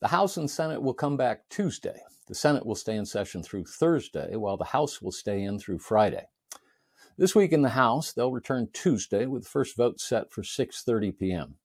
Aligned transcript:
The 0.00 0.08
House 0.08 0.38
and 0.38 0.50
Senate 0.50 0.80
will 0.80 0.94
come 0.94 1.18
back 1.18 1.46
Tuesday. 1.50 2.00
The 2.26 2.34
Senate 2.34 2.64
will 2.64 2.74
stay 2.74 2.96
in 2.96 3.04
session 3.04 3.42
through 3.42 3.66
Thursday, 3.66 4.34
while 4.34 4.56
the 4.56 4.64
House 4.64 5.02
will 5.02 5.12
stay 5.12 5.42
in 5.42 5.58
through 5.58 5.80
Friday. 5.80 6.24
This 7.18 7.34
week 7.34 7.52
in 7.52 7.60
the 7.60 7.68
House, 7.68 8.10
they'll 8.10 8.32
return 8.32 8.70
Tuesday 8.72 9.26
with 9.26 9.42
the 9.42 9.50
first 9.50 9.76
vote 9.76 10.00
set 10.00 10.32
for 10.32 10.40
6:30 10.40 11.18
p.m. 11.18 11.56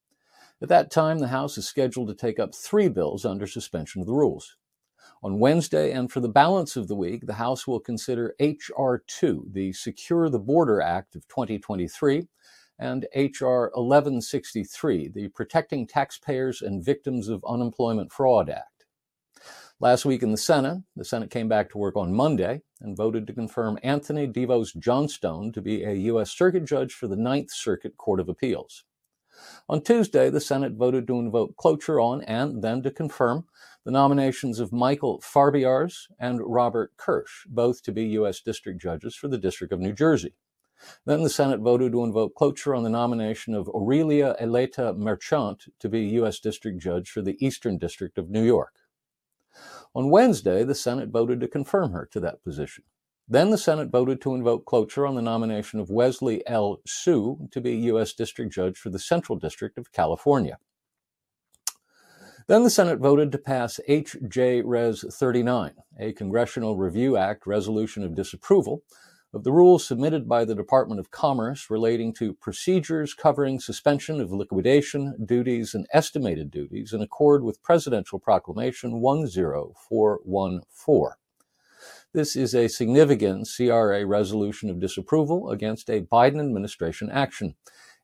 At 0.62 0.68
that 0.68 0.92
time, 0.92 1.20
the 1.20 1.30
House 1.30 1.58
is 1.58 1.66
scheduled 1.66 2.10
to 2.10 2.14
take 2.14 2.38
up 2.38 2.54
3 2.54 2.90
bills 2.90 3.24
under 3.24 3.48
suspension 3.48 4.02
of 4.02 4.08
the 4.08 4.14
rules. 4.14 4.58
On 5.24 5.40
Wednesday 5.40 5.94
and 5.94 6.12
for 6.12 6.20
the 6.20 6.28
balance 6.28 6.76
of 6.76 6.90
the 6.90 6.96
week, 6.96 7.28
the 7.28 7.36
House 7.36 7.66
will 7.66 7.80
consider 7.80 8.36
H.R. 8.42 9.02
2, 9.08 9.48
the 9.54 9.72
Secure 9.72 10.30
the 10.30 10.40
Border 10.40 10.82
Act 10.82 11.16
of 11.16 11.26
2023, 11.30 12.28
and 12.78 13.08
H.R. 13.14 13.72
1163, 13.74 15.10
the 15.10 15.28
Protecting 15.30 15.88
Taxpayers 15.88 16.62
and 16.62 16.84
Victims 16.84 17.30
of 17.30 17.44
Unemployment 17.48 18.12
Fraud 18.12 18.50
Act. 18.50 18.86
Last 19.80 20.06
week 20.06 20.24
in 20.24 20.32
the 20.32 20.38
Senate, 20.38 20.84
the 20.96 21.04
Senate 21.04 21.30
came 21.30 21.50
back 21.50 21.70
to 21.70 21.78
work 21.78 21.98
on 21.98 22.14
Monday 22.14 22.62
and 22.80 22.96
voted 22.96 23.28
to 23.28 23.34
confirm 23.34 23.78
Anthony 23.84 24.26
DeVos 24.26 24.78
Johnstone 24.78 25.52
to 25.52 25.62
be 25.62 25.84
a 25.84 25.94
U.S. 25.94 26.32
Circuit 26.32 26.64
Judge 26.64 26.94
for 26.94 27.08
the 27.08 27.18
Ninth 27.18 27.52
Circuit 27.52 27.98
Court 27.98 28.22
of 28.22 28.30
Appeals. 28.30 28.86
On 29.68 29.82
Tuesday, 29.82 30.30
the 30.30 30.40
Senate 30.40 30.74
voted 30.74 31.08
to 31.08 31.20
invoke 31.20 31.58
cloture 31.58 32.00
on 32.00 32.22
and 32.24 32.64
then 32.64 32.82
to 32.84 32.92
confirm 32.92 33.46
the 33.84 33.92
nominations 33.92 34.60
of 34.60 34.72
Michael 34.72 35.20
Farbiarz 35.20 36.08
and 36.20 36.40
Robert 36.42 36.94
Kirsch, 36.96 37.46
both 37.48 37.84
to 37.84 37.92
be 37.92 38.06
U.S. 38.06 38.40
District 38.40 38.82
Judges 38.82 39.16
for 39.16 39.28
the 39.28 39.38
District 39.38 39.74
of 39.74 39.82
New 39.82 39.94
Jersey. 39.94 40.36
Then 41.06 41.24
the 41.24 41.30
Senate 41.30 41.60
voted 41.60 41.92
to 41.92 42.04
invoke 42.04 42.36
cloture 42.36 42.76
on 42.76 42.84
the 42.84 42.90
nomination 42.90 43.54
of 43.54 43.68
Orelia 43.68 44.40
Eleta 44.42 44.96
Merchant 44.98 45.66
to 45.80 45.90
be 45.90 46.02
U.S. 46.20 46.40
District 46.40 46.80
Judge 46.80 47.10
for 47.10 47.22
the 47.22 47.38
Eastern 47.46 47.78
District 47.78 48.18
of 48.18 48.30
New 48.30 48.44
York. 48.44 48.74
On 49.94 50.10
Wednesday, 50.10 50.64
the 50.64 50.76
Senate 50.76 51.10
voted 51.10 51.40
to 51.40 51.48
confirm 51.48 51.92
her 51.92 52.08
to 52.12 52.20
that 52.20 52.44
position. 52.44 52.84
Then 53.28 53.50
the 53.50 53.58
Senate 53.58 53.90
voted 53.90 54.22
to 54.22 54.36
invoke 54.36 54.66
cloture 54.66 55.08
on 55.08 55.16
the 55.16 55.22
nomination 55.22 55.80
of 55.80 55.90
Wesley 55.90 56.46
L. 56.48 56.82
Hsu 56.86 57.48
to 57.52 57.62
be 57.62 57.76
U.S. 57.78 58.14
District 58.14 58.54
Judge 58.54 58.78
for 58.78 58.90
the 58.90 59.00
Central 59.00 59.38
District 59.40 59.78
of 59.78 59.92
California. 59.92 60.60
Then 62.48 62.64
the 62.64 62.70
Senate 62.70 63.00
voted 63.00 63.32
to 63.32 63.40
pass 63.40 63.80
H.J. 63.88 64.62
Res. 64.62 65.04
39, 65.12 65.74
a 66.00 66.14
Congressional 66.14 66.78
Review 66.78 67.18
Act 67.18 67.48
resolution 67.48 68.04
of 68.04 68.14
disapproval 68.14 68.84
of 69.34 69.44
the 69.44 69.52
rules 69.52 69.86
submitted 69.86 70.30
by 70.30 70.46
the 70.46 70.56
Department 70.56 71.00
of 71.00 71.12
Commerce 71.12 71.70
relating 71.70 72.14
to 72.14 72.34
procedures 72.34 73.14
covering 73.14 73.60
suspension 73.60 74.22
of 74.22 74.32
liquidation, 74.32 75.26
duties, 75.26 75.74
and 75.74 75.86
estimated 75.94 76.52
duties 76.52 76.94
in 76.94 77.02
accord 77.02 77.44
with 77.44 77.62
Presidential 77.62 78.20
Proclamation 78.20 79.02
10414. 79.02 81.18
This 82.14 82.38
is 82.38 82.56
a 82.56 82.70
significant 82.70 83.50
CRA 83.54 84.06
resolution 84.06 84.70
of 84.70 84.80
disapproval 84.80 85.50
against 85.50 85.90
a 85.90 86.02
Biden 86.02 86.40
administration 86.40 87.10
action. 87.12 87.56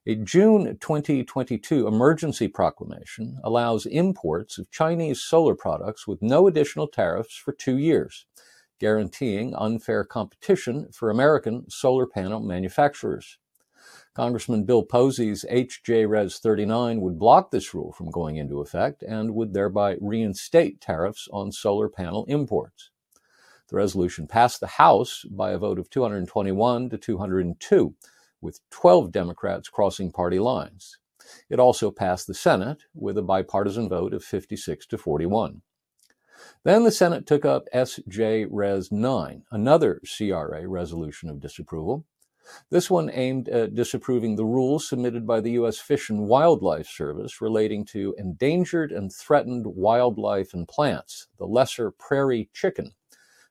A 0.04 0.16
June 0.16 0.76
2022 0.80 1.86
emergency 1.86 2.48
proclamation 2.48 3.38
allows 3.42 3.86
imports 3.86 4.58
of 4.58 4.70
Chinese 4.70 5.22
solar 5.22 5.54
products 5.54 6.06
with 6.06 6.20
no 6.20 6.46
additional 6.46 6.88
tariffs 6.88 7.36
for 7.36 7.52
two 7.52 7.78
years, 7.78 8.26
guaranteeing 8.82 9.54
unfair 9.54 10.02
competition 10.02 10.88
for 10.90 11.08
American 11.08 11.70
solar 11.70 12.04
panel 12.04 12.40
manufacturers. 12.40 13.38
Congressman 14.12 14.64
Bill 14.64 14.84
Posey's 14.84 15.44
HJ 15.48 16.08
Res 16.08 16.40
39 16.40 17.00
would 17.00 17.16
block 17.16 17.52
this 17.52 17.72
rule 17.74 17.92
from 17.92 18.10
going 18.10 18.38
into 18.38 18.60
effect 18.60 19.04
and 19.04 19.36
would 19.36 19.54
thereby 19.54 19.96
reinstate 20.00 20.80
tariffs 20.80 21.28
on 21.32 21.52
solar 21.52 21.88
panel 21.88 22.24
imports. 22.26 22.90
The 23.68 23.76
resolution 23.76 24.26
passed 24.26 24.58
the 24.58 24.66
House 24.66 25.24
by 25.30 25.52
a 25.52 25.58
vote 25.58 25.78
of 25.78 25.88
221 25.88 26.90
to 26.90 26.98
202, 26.98 27.94
with 28.40 28.58
12 28.70 29.12
Democrats 29.12 29.68
crossing 29.68 30.10
party 30.10 30.40
lines. 30.40 30.98
It 31.48 31.60
also 31.60 31.92
passed 31.92 32.26
the 32.26 32.34
Senate 32.34 32.82
with 32.96 33.16
a 33.16 33.22
bipartisan 33.22 33.88
vote 33.88 34.12
of 34.12 34.24
56 34.24 34.86
to 34.86 34.98
41. 34.98 35.62
Then 36.64 36.84
the 36.84 36.92
Senate 36.92 37.26
took 37.26 37.44
up 37.44 37.66
SJ 37.74 38.46
Res 38.50 38.92
9, 38.92 39.44
another 39.50 40.00
CRA 40.16 40.68
resolution 40.68 41.28
of 41.28 41.40
disapproval. 41.40 42.04
This 42.70 42.90
one 42.90 43.10
aimed 43.12 43.48
at 43.48 43.74
disapproving 43.74 44.36
the 44.36 44.44
rules 44.44 44.88
submitted 44.88 45.26
by 45.26 45.40
the 45.40 45.52
U.S. 45.52 45.78
Fish 45.78 46.10
and 46.10 46.26
Wildlife 46.26 46.88
Service 46.88 47.40
relating 47.40 47.84
to 47.86 48.14
endangered 48.18 48.92
and 48.92 49.12
threatened 49.12 49.66
wildlife 49.66 50.52
and 50.52 50.66
plants, 50.66 51.28
the 51.38 51.46
lesser 51.46 51.90
prairie 51.90 52.50
chicken, 52.52 52.92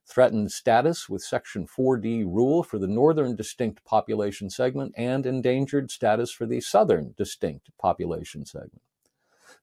threatened 0.05 0.51
status 0.51 1.07
with 1.07 1.23
Section 1.23 1.67
4D 1.67 2.25
rule 2.25 2.63
for 2.63 2.77
the 2.77 2.87
northern 2.87 3.35
distinct 3.35 3.83
population 3.85 4.49
segment 4.49 4.93
and 4.97 5.25
endangered 5.25 5.89
status 5.89 6.31
for 6.31 6.45
the 6.45 6.59
southern 6.59 7.13
distinct 7.17 7.69
population 7.79 8.45
segment. 8.45 8.81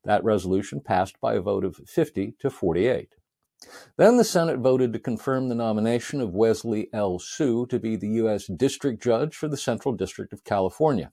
That 0.04 0.24
resolution 0.24 0.80
passed 0.80 1.20
by 1.20 1.34
a 1.34 1.40
vote 1.40 1.64
of 1.64 1.76
50 1.76 2.34
to 2.38 2.50
48. 2.50 3.16
Then 3.96 4.16
the 4.16 4.24
Senate 4.24 4.58
voted 4.58 4.92
to 4.92 4.98
confirm 4.98 5.48
the 5.48 5.54
nomination 5.54 6.20
of 6.20 6.34
Wesley 6.34 6.88
L. 6.92 7.18
Hsu 7.18 7.66
to 7.66 7.78
be 7.78 7.96
the 7.96 8.08
U.S. 8.08 8.46
District 8.46 9.02
Judge 9.02 9.34
for 9.34 9.48
the 9.48 9.56
Central 9.56 9.94
District 9.94 10.32
of 10.32 10.44
California. 10.44 11.12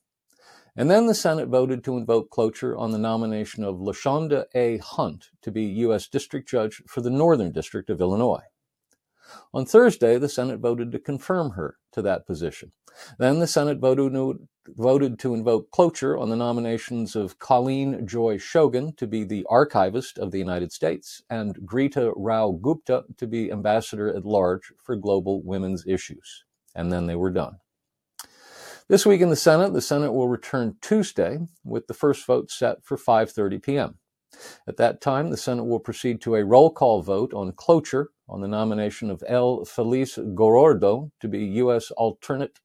And 0.75 0.91
then 0.91 1.07
the 1.07 1.15
Senate 1.15 1.47
voted 1.47 1.83
to 1.83 1.97
invoke 1.97 2.29
cloture 2.29 2.77
on 2.77 2.91
the 2.91 2.97
nomination 2.97 3.63
of 3.63 3.77
LaShonda 3.77 4.45
A. 4.53 4.77
Hunt 4.77 5.29
to 5.41 5.51
be 5.51 5.63
U.S. 5.63 6.07
District 6.07 6.47
Judge 6.47 6.83
for 6.87 7.01
the 7.01 7.09
Northern 7.09 7.51
District 7.51 7.89
of 7.89 8.01
Illinois. 8.01 8.43
On 9.53 9.65
Thursday, 9.65 10.17
the 10.17 10.29
Senate 10.29 10.59
voted 10.59 10.91
to 10.91 10.99
confirm 10.99 11.51
her 11.51 11.77
to 11.93 12.01
that 12.01 12.25
position. 12.25 12.71
Then 13.17 13.39
the 13.39 13.47
Senate 13.47 13.79
voted 13.79 14.13
to, 14.13 14.47
voted 14.67 15.19
to 15.19 15.33
invoke 15.33 15.71
cloture 15.71 16.17
on 16.17 16.29
the 16.29 16.35
nominations 16.35 17.15
of 17.15 17.39
Colleen 17.39 18.07
Joy 18.07 18.37
Shogan 18.37 18.95
to 18.97 19.07
be 19.07 19.23
the 19.23 19.45
Archivist 19.49 20.17
of 20.17 20.31
the 20.31 20.39
United 20.39 20.71
States 20.71 21.21
and 21.29 21.55
Geeta 21.65 22.13
Rao 22.15 22.51
Gupta 22.51 23.03
to 23.17 23.27
be 23.27 23.51
Ambassador 23.51 24.07
at 24.15 24.25
Large 24.25 24.73
for 24.81 24.95
Global 24.95 25.41
Women's 25.43 25.85
Issues. 25.85 26.45
And 26.73 26.91
then 26.91 27.07
they 27.07 27.15
were 27.15 27.31
done. 27.31 27.57
This 28.87 29.05
week 29.05 29.21
in 29.21 29.29
the 29.29 29.35
Senate, 29.35 29.73
the 29.73 29.81
Senate 29.81 30.13
will 30.13 30.27
return 30.27 30.75
Tuesday 30.79 31.39
with 31.63 31.87
the 31.87 31.93
first 31.93 32.25
vote 32.25 32.51
set 32.51 32.83
for 32.83 32.97
5:30 32.97 33.63
p.m. 33.63 33.97
At 34.67 34.77
that 34.77 35.01
time, 35.01 35.29
the 35.29 35.37
Senate 35.37 35.65
will 35.65 35.79
proceed 35.79 36.21
to 36.21 36.35
a 36.35 36.43
roll 36.43 36.71
call 36.71 37.01
vote 37.01 37.33
on 37.33 37.51
cloture 37.51 38.09
on 38.27 38.41
the 38.41 38.47
nomination 38.47 39.11
of 39.11 39.23
L. 39.27 39.63
Felice 39.65 40.17
Gorordo 40.17 41.11
to 41.19 41.27
be 41.27 41.45
U.S. 41.45 41.91
alternate, 41.91 42.59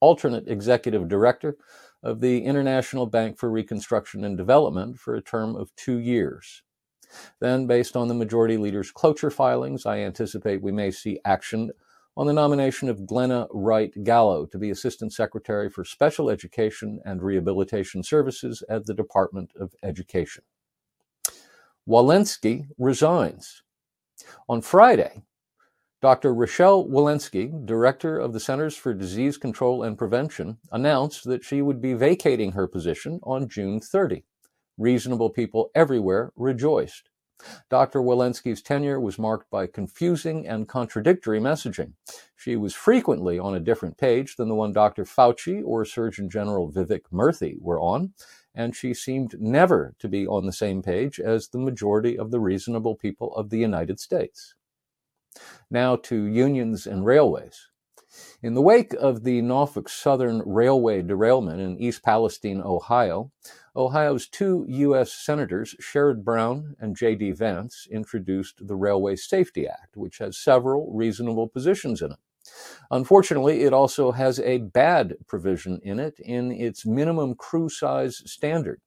alternate 0.00 0.48
executive 0.48 1.08
director 1.08 1.56
of 2.02 2.20
the 2.20 2.44
International 2.44 3.06
Bank 3.06 3.38
for 3.38 3.50
Reconstruction 3.50 4.24
and 4.24 4.36
Development 4.36 4.98
for 4.98 5.14
a 5.14 5.22
term 5.22 5.56
of 5.56 5.74
two 5.76 5.98
years. 5.98 6.62
Then, 7.40 7.66
based 7.66 7.96
on 7.96 8.08
the 8.08 8.14
majority 8.14 8.56
leader's 8.56 8.90
cloture 8.90 9.30
filings, 9.30 9.86
I 9.86 9.98
anticipate 9.98 10.62
we 10.62 10.72
may 10.72 10.90
see 10.90 11.20
action 11.24 11.70
on 12.16 12.26
the 12.26 12.32
nomination 12.32 12.88
of 12.88 13.06
Glenna 13.06 13.46
Wright 13.52 13.92
Gallo 14.04 14.46
to 14.46 14.58
be 14.58 14.70
Assistant 14.70 15.12
Secretary 15.12 15.68
for 15.68 15.84
Special 15.84 16.30
Education 16.30 17.00
and 17.04 17.22
Rehabilitation 17.22 18.02
Services 18.02 18.62
at 18.68 18.86
the 18.86 18.94
Department 18.94 19.50
of 19.58 19.74
Education. 19.82 20.44
Walensky 21.86 22.66
resigns. 22.78 23.62
On 24.48 24.62
Friday, 24.62 25.22
Dr. 26.00 26.32
Rochelle 26.32 26.86
Walensky, 26.86 27.66
director 27.66 28.18
of 28.18 28.32
the 28.32 28.40
Centers 28.40 28.74
for 28.74 28.94
Disease 28.94 29.36
Control 29.36 29.82
and 29.82 29.98
Prevention, 29.98 30.56
announced 30.72 31.24
that 31.24 31.44
she 31.44 31.60
would 31.60 31.82
be 31.82 31.92
vacating 31.92 32.52
her 32.52 32.66
position 32.66 33.20
on 33.22 33.50
June 33.50 33.80
30. 33.80 34.24
Reasonable 34.78 35.28
people 35.28 35.70
everywhere 35.74 36.32
rejoiced. 36.36 37.10
Dr. 37.68 38.00
Walensky's 38.00 38.62
tenure 38.62 38.98
was 38.98 39.18
marked 39.18 39.50
by 39.50 39.66
confusing 39.66 40.46
and 40.48 40.66
contradictory 40.66 41.38
messaging. 41.38 41.92
She 42.34 42.56
was 42.56 42.74
frequently 42.74 43.38
on 43.38 43.54
a 43.54 43.60
different 43.60 43.98
page 43.98 44.36
than 44.36 44.48
the 44.48 44.54
one 44.54 44.72
Dr. 44.72 45.04
Fauci 45.04 45.62
or 45.62 45.84
Surgeon 45.84 46.30
General 46.30 46.72
Vivek 46.72 47.02
Murthy 47.12 47.56
were 47.60 47.80
on, 47.80 48.14
and 48.54 48.76
she 48.76 48.94
seemed 48.94 49.40
never 49.40 49.94
to 49.98 50.08
be 50.08 50.26
on 50.26 50.46
the 50.46 50.52
same 50.52 50.82
page 50.82 51.18
as 51.18 51.48
the 51.48 51.58
majority 51.58 52.18
of 52.18 52.30
the 52.30 52.40
reasonable 52.40 52.94
people 52.94 53.34
of 53.36 53.50
the 53.50 53.58
United 53.58 53.98
States. 53.98 54.54
Now 55.70 55.96
to 55.96 56.24
unions 56.24 56.86
and 56.86 57.04
railways. 57.04 57.68
In 58.42 58.54
the 58.54 58.62
wake 58.62 58.92
of 58.92 59.24
the 59.24 59.42
Norfolk 59.42 59.88
Southern 59.88 60.40
Railway 60.46 61.02
derailment 61.02 61.60
in 61.60 61.76
East 61.78 62.04
Palestine, 62.04 62.62
Ohio, 62.64 63.32
Ohio's 63.74 64.28
two 64.28 64.64
U.S. 64.68 65.12
Senators, 65.12 65.74
Sherrod 65.80 66.22
Brown 66.22 66.76
and 66.78 66.94
J.D. 66.94 67.32
Vance, 67.32 67.88
introduced 67.90 68.68
the 68.68 68.76
Railway 68.76 69.16
Safety 69.16 69.66
Act, 69.66 69.96
which 69.96 70.18
has 70.18 70.38
several 70.38 70.92
reasonable 70.92 71.48
positions 71.48 72.00
in 72.02 72.12
it. 72.12 72.18
Unfortunately, 72.90 73.62
it 73.62 73.72
also 73.72 74.12
has 74.12 74.40
a 74.40 74.58
bad 74.58 75.14
provision 75.26 75.80
in 75.82 75.98
it 75.98 76.18
in 76.20 76.52
its 76.52 76.86
minimum 76.86 77.34
crew 77.34 77.68
size 77.68 78.22
standard. 78.26 78.80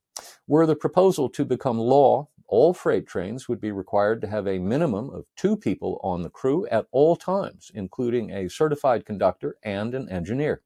Were 0.47 0.65
the 0.65 0.75
proposal 0.75 1.29
to 1.29 1.45
become 1.45 1.77
law, 1.77 2.29
all 2.47 2.73
freight 2.73 3.07
trains 3.07 3.49
would 3.49 3.59
be 3.59 3.71
required 3.71 4.21
to 4.21 4.27
have 4.27 4.47
a 4.47 4.59
minimum 4.59 5.09
of 5.09 5.25
two 5.35 5.57
people 5.57 5.99
on 6.01 6.21
the 6.21 6.29
crew 6.29 6.65
at 6.67 6.85
all 6.91 7.15
times, 7.15 7.71
including 7.73 8.31
a 8.31 8.49
certified 8.49 9.05
conductor 9.05 9.57
and 9.63 9.93
an 9.93 10.09
engineer. 10.09 10.61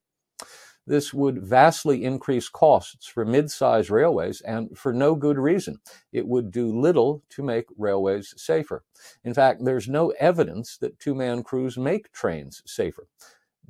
This 0.87 1.13
would 1.13 1.43
vastly 1.43 2.03
increase 2.03 2.49
costs 2.49 3.05
for 3.05 3.23
mid-sized 3.23 3.89
railways 3.89 4.41
and 4.41 4.77
for 4.77 4.91
no 4.91 5.15
good 5.15 5.37
reason. 5.37 5.79
It 6.11 6.27
would 6.27 6.51
do 6.51 6.77
little 6.77 7.23
to 7.29 7.43
make 7.43 7.67
railways 7.77 8.33
safer. 8.35 8.83
In 9.23 9.33
fact, 9.33 9.63
there's 9.63 9.87
no 9.87 10.09
evidence 10.19 10.77
that 10.77 10.99
two-man 10.99 11.43
crews 11.43 11.77
make 11.77 12.11
trains 12.11 12.63
safer. 12.65 13.07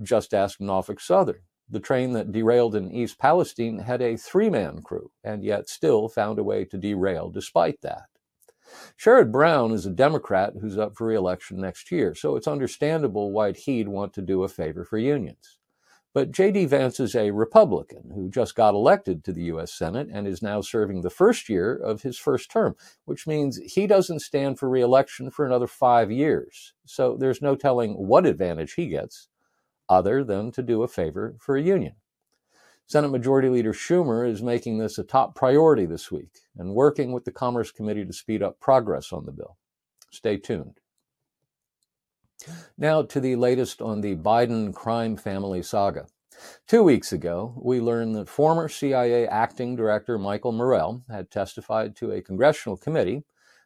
Just 0.02 0.34
ask 0.34 0.62
Norfolk 0.62 1.00
Southern. 1.02 1.42
The 1.70 1.80
train 1.80 2.14
that 2.14 2.32
derailed 2.32 2.76
in 2.76 2.92
East 2.92 3.18
Palestine 3.18 3.80
had 3.80 4.02
a 4.02 4.18
three-man 4.18 4.82
crew 4.82 5.12
and 5.24 5.44
yet 5.44 5.70
still 5.70 6.10
found 6.10 6.40
a 6.40 6.44
way 6.44 6.66
to 6.66 6.78
derail 6.78 7.30
despite 7.30 7.82
that. 7.82 8.08
Sherrod 8.98 9.32
Brown 9.32 9.72
is 9.72 9.86
a 9.86 9.92
Democrat 9.92 10.54
who's 10.60 10.78
up 10.78 10.96
for 10.96 11.08
re-election 11.08 11.60
next 11.60 11.92
year, 11.92 12.16
so 12.16 12.36
it's 12.36 12.48
understandable 12.48 13.32
why 13.32 13.52
he'd 13.52 13.88
want 13.88 14.14
to 14.14 14.22
do 14.22 14.44
a 14.44 14.50
favor 14.50 14.86
for 14.86 14.98
unions. 14.98 15.58
But 16.14 16.32
J.D. 16.32 16.66
Vance 16.66 17.00
is 17.00 17.16
a 17.16 17.32
Republican 17.32 18.12
who 18.14 18.30
just 18.30 18.54
got 18.54 18.74
elected 18.74 19.24
to 19.24 19.32
the 19.32 19.44
U.S. 19.44 19.74
Senate 19.74 20.10
and 20.12 20.28
is 20.28 20.42
now 20.42 20.60
serving 20.60 21.02
the 21.02 21.10
first 21.10 21.48
year 21.48 21.74
of 21.74 22.02
his 22.02 22.18
first 22.18 22.52
term, 22.52 22.76
which 23.06 23.26
means 23.26 23.58
he 23.58 23.88
doesn't 23.88 24.20
stand 24.20 24.60
for 24.60 24.68
reelection 24.68 25.32
for 25.32 25.46
another 25.46 25.68
five 25.68 26.12
years. 26.12 26.74
So 26.86 27.16
there's 27.18 27.42
no 27.42 27.56
telling 27.56 27.94
what 27.94 28.26
advantage 28.26 28.74
he 28.74 28.88
gets 28.88 29.30
other 29.88 30.22
than 30.24 30.52
to 30.52 30.62
do 30.62 30.84
a 30.84 30.88
favor 30.90 31.36
for 31.40 31.56
a 31.56 31.62
union. 31.62 31.96
Senate 32.88 33.08
Majority 33.08 33.48
Leader 33.48 33.72
Schumer 33.72 34.28
is 34.28 34.44
making 34.44 34.78
this 34.78 34.98
a 34.98 35.04
top 35.06 35.34
priority 35.34 35.86
this 35.86 36.12
week 36.12 36.40
and 36.58 36.76
working 36.76 37.14
with 37.14 37.24
the 37.24 37.32
Commerce 37.32 37.72
Committee 37.72 38.04
to 38.04 38.12
speed 38.12 38.44
up 38.44 38.60
progress 38.60 39.14
on 39.14 39.26
the 39.26 39.32
bill. 39.32 39.56
Stay 40.12 40.36
tuned. 40.36 40.81
Now 42.78 43.04
to 43.04 43.20
the 43.20 43.36
latest 43.36 43.82
on 43.82 44.02
the 44.02 44.16
Biden 44.16 44.74
crime 44.74 45.16
family 45.18 45.62
saga. 45.62 46.08
Two 46.68 46.84
weeks 46.84 47.14
ago, 47.14 47.54
we 47.62 47.80
learned 47.80 48.16
that 48.16 48.28
former 48.28 48.68
CIA 48.68 49.28
acting 49.28 49.76
director 49.76 50.18
Michael 50.18 50.52
Morell 50.52 51.04
had 51.10 51.30
testified 51.30 51.96
to 51.98 52.12
a 52.12 52.22
congressional 52.22 52.78
committee 52.78 53.24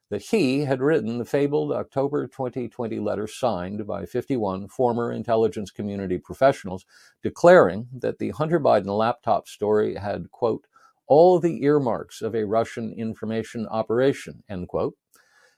that 0.09 0.21
he 0.21 0.65
had 0.65 0.81
written 0.81 1.17
the 1.17 1.25
fabled 1.25 1.71
October 1.71 2.27
2020 2.27 2.99
letter 2.99 3.27
signed 3.27 3.87
by 3.87 4.05
51 4.05 4.67
former 4.67 5.11
intelligence 5.11 5.71
community 5.71 6.17
professionals 6.17 6.85
declaring 7.23 7.87
that 7.93 8.19
the 8.19 8.29
Hunter 8.31 8.59
Biden 8.59 8.95
laptop 8.97 9.47
story 9.47 9.95
had, 9.95 10.31
quote, 10.31 10.67
all 11.07 11.39
the 11.39 11.63
earmarks 11.63 12.21
of 12.21 12.35
a 12.35 12.45
Russian 12.45 12.91
information 12.91 13.67
operation, 13.67 14.43
end 14.49 14.67
quote, 14.67 14.95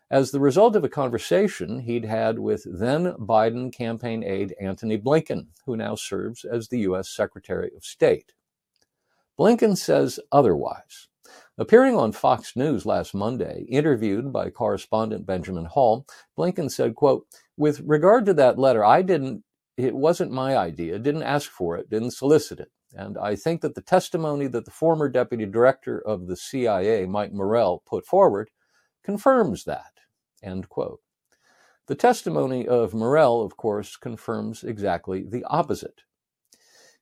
as 0.10 0.32
the 0.32 0.40
result 0.40 0.76
of 0.76 0.84
a 0.84 0.90
conversation 0.90 1.80
he'd 1.80 2.06
had 2.06 2.40
with 2.40 2.66
then 2.66 3.14
Biden 3.14 3.74
campaign 3.74 4.24
aide 4.24 4.56
Antony 4.60 4.98
Blinken, 4.98 5.48
who 5.66 5.76
now 5.76 5.96
serves 5.96 6.46
as 6.46 6.68
the 6.68 6.80
U.S. 6.80 7.10
Secretary 7.10 7.72
of 7.76 7.84
State. 7.84 8.34
Blinken 9.38 9.78
says 9.78 10.20
otherwise. 10.32 11.10
Appearing 11.58 11.96
on 11.96 12.12
Fox 12.12 12.56
News 12.56 12.86
last 12.86 13.14
Monday, 13.14 13.66
interviewed 13.68 14.32
by 14.32 14.50
correspondent 14.50 15.26
Benjamin 15.26 15.66
Hall, 15.66 16.06
Blinken 16.38 16.72
said, 16.72 16.96
quote, 16.96 17.26
with 17.58 17.82
regard 17.82 18.26
to 18.28 18.34
that 18.36 18.58
letter, 18.58 18.86
I 18.86 19.02
didn't, 19.02 19.44
it 19.76 19.96
wasn't 19.96 20.32
my 20.32 20.56
idea, 20.56 21.00
didn't 21.00 21.24
ask 21.24 21.52
for 21.52 21.76
it, 21.78 21.90
didn't 21.90 22.12
solicit 22.12 22.60
it. 22.60 22.72
And 22.94 23.18
I 23.18 23.36
think 23.36 23.62
that 23.62 23.76
the 23.76 23.82
testimony 23.82 24.48
that 24.48 24.66
the 24.66 24.72
former 24.72 25.10
deputy 25.10 25.46
director 25.46 26.00
of 26.00 26.28
the 26.28 26.38
CIA, 26.38 27.06
Mike 27.06 27.34
Morell, 27.34 27.84
put 27.86 28.06
forward 28.06 28.50
confirms 29.04 29.66
that. 29.66 29.97
End 30.44 30.70
quote. 30.70 31.02
The 31.88 31.96
testimony 31.96 32.68
of 32.68 32.94
Morell, 32.94 33.42
of 33.42 33.56
course, 33.56 33.96
confirms 33.96 34.64
exactly 34.64 35.24
the 35.24 35.44
opposite. 35.46 36.02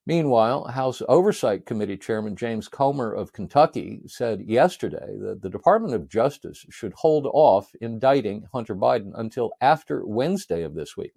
Meanwhile, 0.08 0.66
House 0.66 1.02
Oversight 1.10 1.66
Committee 1.66 1.98
Chairman 1.98 2.36
James 2.36 2.68
Comer 2.68 3.12
of 3.12 3.34
Kentucky 3.34 4.04
said 4.06 4.42
yesterday 4.42 5.18
that 5.20 5.42
the 5.42 5.50
Department 5.50 5.96
of 5.96 6.08
Justice 6.08 6.64
should 6.70 6.94
hold 6.94 7.26
off 7.34 7.72
indicting 7.82 8.46
Hunter 8.54 8.76
Biden 8.76 9.12
until 9.16 9.54
after 9.60 10.06
Wednesday 10.06 10.62
of 10.62 10.76
this 10.76 10.96
week. 10.96 11.14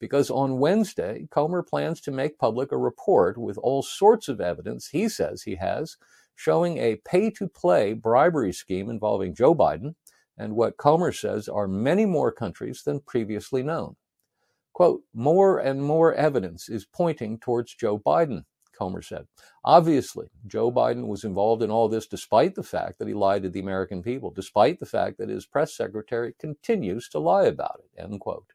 Because 0.00 0.30
on 0.30 0.58
Wednesday, 0.58 1.28
Comer 1.30 1.62
plans 1.62 2.00
to 2.00 2.10
make 2.10 2.36
public 2.36 2.72
a 2.72 2.76
report 2.76 3.38
with 3.38 3.56
all 3.58 3.82
sorts 3.82 4.26
of 4.26 4.40
evidence 4.40 4.88
he 4.88 5.08
says 5.08 5.42
he 5.42 5.54
has 5.54 5.96
showing 6.34 6.78
a 6.78 6.96
pay 6.96 7.30
to 7.30 7.46
play 7.46 7.92
bribery 7.92 8.52
scheme 8.52 8.90
involving 8.90 9.34
Joe 9.34 9.54
Biden 9.54 9.94
and 10.36 10.54
what 10.54 10.76
Comer 10.76 11.12
says 11.12 11.48
are 11.48 11.68
many 11.68 12.06
more 12.06 12.32
countries 12.32 12.82
than 12.82 13.00
previously 13.00 13.62
known. 13.62 13.96
Quote, 14.72 15.02
more 15.14 15.58
and 15.58 15.82
more 15.82 16.14
evidence 16.14 16.68
is 16.68 16.84
pointing 16.84 17.38
towards 17.38 17.74
Joe 17.74 17.98
Biden, 17.98 18.44
Comer 18.76 19.02
said. 19.02 19.26
Obviously, 19.64 20.28
Joe 20.46 20.72
Biden 20.72 21.06
was 21.06 21.24
involved 21.24 21.62
in 21.62 21.70
all 21.70 21.88
this 21.88 22.08
despite 22.08 22.54
the 22.56 22.62
fact 22.62 22.98
that 22.98 23.08
he 23.08 23.14
lied 23.14 23.44
to 23.44 23.50
the 23.50 23.60
American 23.60 24.02
people, 24.02 24.30
despite 24.30 24.80
the 24.80 24.86
fact 24.86 25.18
that 25.18 25.28
his 25.28 25.46
press 25.46 25.76
secretary 25.76 26.34
continues 26.38 27.08
to 27.10 27.20
lie 27.20 27.44
about 27.44 27.80
it, 27.84 28.02
end 28.02 28.18
quote. 28.20 28.52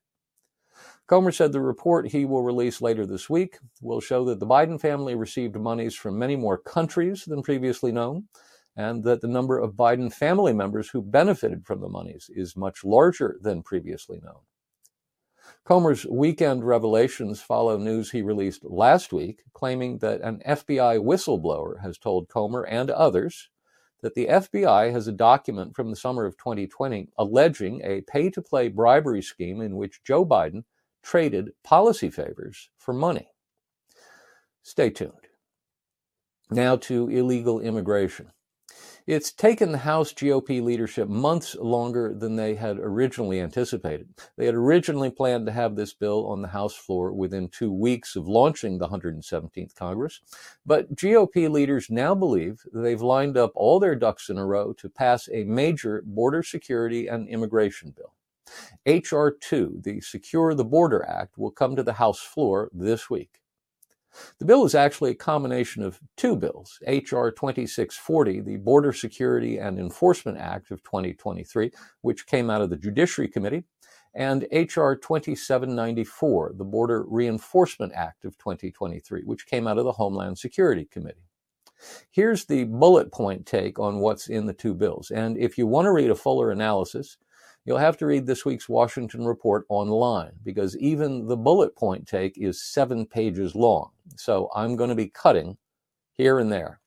Comer 1.08 1.32
said 1.32 1.52
the 1.52 1.62
report 1.62 2.08
he 2.08 2.26
will 2.26 2.44
release 2.44 2.82
later 2.82 3.06
this 3.06 3.30
week 3.30 3.58
will 3.82 4.00
show 4.00 4.24
that 4.26 4.40
the 4.40 4.46
Biden 4.46 4.80
family 4.80 5.16
received 5.16 5.56
monies 5.56 5.96
from 5.96 6.20
many 6.20 6.36
more 6.36 6.58
countries 6.58 7.26
than 7.26 7.42
previously 7.42 7.92
known, 7.92 8.28
and 8.76 9.04
that 9.04 9.22
the 9.22 9.28
number 9.28 9.58
of 9.58 9.74
Biden 9.74 10.14
family 10.14 10.54
members 10.54 10.90
who 10.90 11.02
benefited 11.02 11.66
from 11.66 11.82
the 11.82 11.90
monies 11.90 12.30
is 12.34 12.56
much 12.56 12.84
larger 12.84 13.38
than 13.42 13.64
previously 13.64 14.20
known. 14.24 14.42
Comer's 15.66 16.06
weekend 16.06 16.64
revelations 16.64 17.42
follow 17.42 17.78
news 17.78 18.12
he 18.12 18.22
released 18.22 18.64
last 18.64 19.12
week, 19.14 19.44
claiming 19.54 20.00
that 20.00 20.22
an 20.22 20.42
FBI 20.48 21.00
whistleblower 21.00 21.82
has 21.82 21.98
told 21.98 22.30
Comer 22.30 22.64
and 22.66 22.90
others 22.90 23.50
that 24.02 24.16
the 24.16 24.28
FBI 24.28 24.92
has 24.92 25.08
a 25.08 25.12
document 25.12 25.76
from 25.76 25.90
the 25.90 25.96
summer 25.96 26.26
of 26.26 26.38
2020 26.38 27.10
alleging 27.18 27.82
a 27.84 28.02
pay 28.02 28.30
to 28.30 28.42
play 28.42 28.70
bribery 28.70 29.22
scheme 29.22 29.62
in 29.62 29.76
which 29.76 30.04
Joe 30.04 30.26
Biden 30.26 30.64
traded 31.04 31.52
policy 31.64 32.10
favors 32.10 32.70
for 32.78 32.94
money. 32.94 33.30
Stay 34.64 34.90
tuned. 34.90 35.14
Now 36.50 36.78
to 36.78 37.10
illegal 37.10 37.60
immigration. 37.60 38.32
It's 39.10 39.32
taken 39.32 39.72
the 39.72 39.80
House 39.80 40.14
GOP 40.14 40.62
leadership 40.62 41.10
months 41.10 41.56
longer 41.56 42.14
than 42.14 42.36
they 42.36 42.54
had 42.54 42.78
originally 42.78 43.42
anticipated. 43.42 44.08
They 44.38 44.46
had 44.46 44.54
originally 44.54 45.10
planned 45.10 45.48
to 45.48 45.52
have 45.52 45.76
this 45.76 45.96
bill 45.96 46.28
on 46.28 46.44
the 46.44 46.48
House 46.50 46.76
floor 46.76 47.12
within 47.12 47.50
two 47.50 47.74
weeks 47.74 48.16
of 48.16 48.28
launching 48.28 48.78
the 48.78 48.88
117th 48.88 49.74
Congress, 49.74 50.22
but 50.64 50.94
GOP 50.94 51.50
leaders 51.50 51.90
now 51.90 52.14
believe 52.14 52.62
they've 52.72 53.02
lined 53.02 53.36
up 53.36 53.52
all 53.56 53.80
their 53.80 53.96
ducks 53.96 54.30
in 54.30 54.38
a 54.38 54.46
row 54.46 54.74
to 54.74 54.90
pass 54.90 55.28
a 55.34 55.44
major 55.44 56.04
border 56.06 56.44
security 56.44 57.08
and 57.08 57.28
immigration 57.30 57.92
bill. 57.98 58.14
H.R. 58.86 59.32
2, 59.32 59.80
the 59.84 60.02
Secure 60.02 60.54
the 60.54 60.64
Border 60.64 61.04
Act, 61.04 61.36
will 61.36 61.50
come 61.50 61.76
to 61.76 61.82
the 61.82 61.94
House 61.94 62.20
floor 62.20 62.70
this 62.72 63.10
week. 63.10 63.42
The 64.40 64.46
bill 64.46 64.66
is 64.66 64.76
actually 64.76 65.12
a 65.12 65.16
combination 65.16 65.84
of 65.84 66.00
two 66.18 66.36
bills 66.36 66.80
H.R. 66.88 67.32
2640, 67.32 68.42
the 68.42 68.58
Border 68.58 68.94
Security 68.94 69.58
and 69.58 69.80
Enforcement 69.80 70.38
Act 70.38 70.72
of 70.72 70.84
2023, 70.84 71.72
which 72.02 72.26
came 72.26 72.50
out 72.50 72.62
of 72.62 72.70
the 72.70 72.78
Judiciary 72.78 73.28
Committee, 73.28 73.64
and 74.16 74.48
H.R. 74.52 74.96
2794, 74.96 76.54
the 76.56 76.64
Border 76.64 77.06
Reinforcement 77.08 77.94
Act 77.94 78.26
of 78.26 78.38
2023, 78.38 79.22
which 79.24 79.46
came 79.46 79.68
out 79.68 79.78
of 79.78 79.86
the 79.86 79.92
Homeland 79.92 80.38
Security 80.38 80.86
Committee. 80.86 81.30
Here's 82.12 82.46
the 82.46 82.66
bullet 82.66 83.12
point 83.12 83.46
take 83.46 83.80
on 83.80 84.00
what's 84.00 84.28
in 84.28 84.46
the 84.46 84.54
two 84.54 84.74
bills. 84.74 85.12
And 85.12 85.38
if 85.38 85.58
you 85.58 85.66
want 85.66 85.86
to 85.86 85.92
read 85.92 86.10
a 86.10 86.16
fuller 86.16 86.52
analysis, 86.52 87.18
You'll 87.70 87.78
have 87.78 87.98
to 87.98 88.08
read 88.08 88.26
this 88.26 88.46
week's 88.46 88.68
Washington 88.68 89.28
Report 89.28 89.64
online 89.70 90.32
because 90.44 90.76
even 90.78 91.28
the 91.28 91.38
bullet 91.38 91.76
point 91.76 92.08
take 92.08 92.36
is 92.36 92.64
seven 92.64 93.06
pages 93.06 93.54
long. 93.54 93.92
So 94.16 94.50
I'm 94.56 94.76
going 94.76 94.90
to 94.90 94.96
be 94.96 95.10
cutting 95.10 95.56
here 96.18 96.40
and 96.40 96.52
there. 96.52 96.82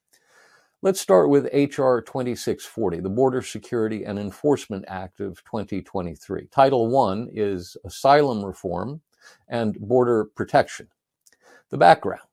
Let's 0.83 1.01
start 1.01 1.29
with 1.29 1.49
H.R. 1.53 2.01
2640, 2.01 2.99
the 2.99 3.09
Border 3.09 3.43
Security 3.43 4.03
and 4.03 4.19
Enforcement 4.19 4.85
Act 4.89 5.21
of 5.21 5.45
2023. 5.45 6.49
Title 6.51 6.99
I 6.99 7.27
is 7.33 7.77
Asylum 7.85 8.45
Reform 8.45 9.03
and 9.47 9.79
Border 9.79 10.25
Protection. 10.35 10.89
The 11.71 11.79
background. 11.79 12.32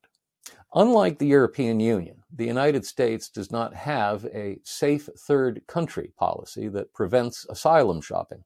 Unlike 0.75 1.17
the 1.17 1.25
European 1.25 1.79
Union, 1.79 2.21
the 2.31 2.45
United 2.45 2.85
States 2.85 3.27
does 3.27 3.51
not 3.51 3.73
have 3.73 4.25
a 4.25 4.59
safe 4.63 5.09
third 5.17 5.63
country 5.65 6.13
policy 6.15 6.67
that 6.67 6.93
prevents 6.93 7.43
asylum 7.49 8.01
shopping. 8.01 8.43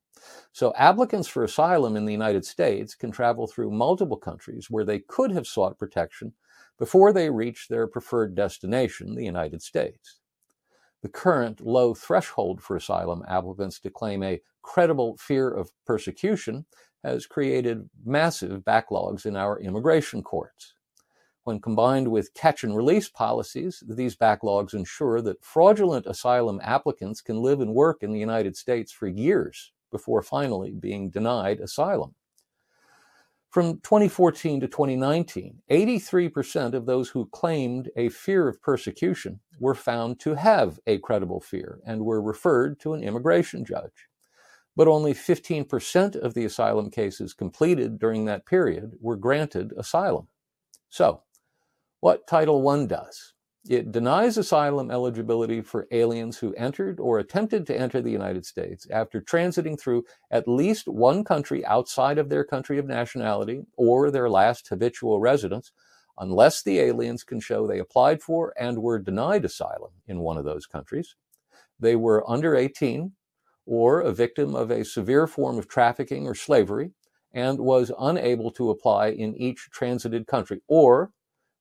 So 0.53 0.73
applicants 0.77 1.27
for 1.27 1.43
asylum 1.43 1.97
in 1.97 2.05
the 2.05 2.13
United 2.13 2.45
States 2.45 2.95
can 2.95 3.11
travel 3.11 3.45
through 3.45 3.71
multiple 3.71 4.15
countries 4.15 4.67
where 4.69 4.85
they 4.85 4.99
could 4.99 5.31
have 5.31 5.45
sought 5.45 5.77
protection 5.77 6.31
before 6.79 7.11
they 7.11 7.29
reach 7.29 7.67
their 7.67 7.87
preferred 7.87 8.35
destination, 8.35 9.15
the 9.15 9.25
United 9.25 9.61
States. 9.61 10.19
The 11.01 11.09
current 11.09 11.59
low 11.59 11.93
threshold 11.93 12.63
for 12.63 12.77
asylum 12.77 13.25
applicants 13.27 13.81
to 13.81 13.89
claim 13.89 14.23
a 14.23 14.41
credible 14.61 15.17
fear 15.17 15.49
of 15.49 15.71
persecution 15.85 16.65
has 17.03 17.25
created 17.25 17.89
massive 18.05 18.61
backlogs 18.61 19.25
in 19.25 19.35
our 19.35 19.59
immigration 19.59 20.23
courts. 20.23 20.73
When 21.43 21.59
combined 21.59 22.07
with 22.07 22.33
catch 22.33 22.63
and 22.63 22.75
release 22.75 23.09
policies, 23.09 23.83
these 23.85 24.15
backlogs 24.15 24.73
ensure 24.73 25.21
that 25.21 25.43
fraudulent 25.43 26.05
asylum 26.05 26.61
applicants 26.63 27.19
can 27.19 27.41
live 27.41 27.59
and 27.59 27.73
work 27.73 28.01
in 28.01 28.13
the 28.13 28.19
United 28.19 28.55
States 28.55 28.93
for 28.93 29.07
years 29.07 29.73
before 29.91 30.21
finally 30.21 30.71
being 30.71 31.09
denied 31.09 31.59
asylum. 31.59 32.15
From 33.49 33.81
2014 33.81 34.61
to 34.61 34.67
2019, 34.67 35.61
83% 35.69 36.73
of 36.73 36.85
those 36.85 37.09
who 37.09 37.27
claimed 37.27 37.91
a 37.95 38.09
fear 38.09 38.47
of 38.47 38.61
persecution 38.61 39.41
were 39.59 39.75
found 39.75 40.19
to 40.21 40.33
have 40.35 40.79
a 40.87 40.97
credible 40.99 41.41
fear 41.41 41.79
and 41.85 42.05
were 42.05 42.21
referred 42.21 42.79
to 42.79 42.93
an 42.93 43.03
immigration 43.03 43.63
judge. 43.65 44.07
But 44.75 44.87
only 44.87 45.13
15% 45.13 46.15
of 46.15 46.33
the 46.33 46.45
asylum 46.45 46.89
cases 46.89 47.33
completed 47.35 47.99
during 47.99 48.25
that 48.25 48.47
period 48.47 48.93
were 48.99 49.17
granted 49.17 49.71
asylum. 49.77 50.29
So, 50.89 51.21
what 52.03 52.27
Title 52.27 52.67
I 52.67 52.85
does. 52.85 53.33
It 53.69 53.93
denies 53.93 54.37
asylum 54.37 54.91
eligibility 54.91 55.61
for 55.61 55.87
aliens 55.89 56.37
who 56.37 56.53
entered 56.55 56.99
or 56.99 57.17
attempted 57.17 57.65
to 57.67 57.79
enter 57.79 58.01
the 58.01 58.11
United 58.11 58.45
States 58.45 58.85
after 58.91 59.21
transiting 59.21 59.79
through 59.79 60.03
at 60.29 60.45
least 60.45 60.89
one 60.89 61.23
country 61.23 61.65
outside 61.65 62.17
of 62.17 62.27
their 62.27 62.43
country 62.43 62.77
of 62.77 62.87
nationality 62.87 63.61
or 63.77 64.11
their 64.11 64.29
last 64.29 64.67
habitual 64.67 65.21
residence, 65.21 65.71
unless 66.17 66.61
the 66.61 66.77
aliens 66.77 67.23
can 67.23 67.39
show 67.39 67.65
they 67.65 67.79
applied 67.79 68.21
for 68.21 68.53
and 68.59 68.79
were 68.79 68.99
denied 68.99 69.45
asylum 69.45 69.91
in 70.05 70.19
one 70.19 70.35
of 70.35 70.43
those 70.43 70.65
countries, 70.65 71.15
they 71.79 71.95
were 71.95 72.29
under 72.29 72.53
18 72.53 73.13
or 73.65 74.01
a 74.01 74.11
victim 74.11 74.55
of 74.55 74.71
a 74.71 74.83
severe 74.83 75.25
form 75.25 75.57
of 75.57 75.69
trafficking 75.69 76.27
or 76.27 76.35
slavery 76.35 76.91
and 77.31 77.59
was 77.59 77.93
unable 77.97 78.51
to 78.51 78.71
apply 78.71 79.07
in 79.07 79.33
each 79.37 79.69
transited 79.71 80.27
country, 80.27 80.59
or 80.67 81.13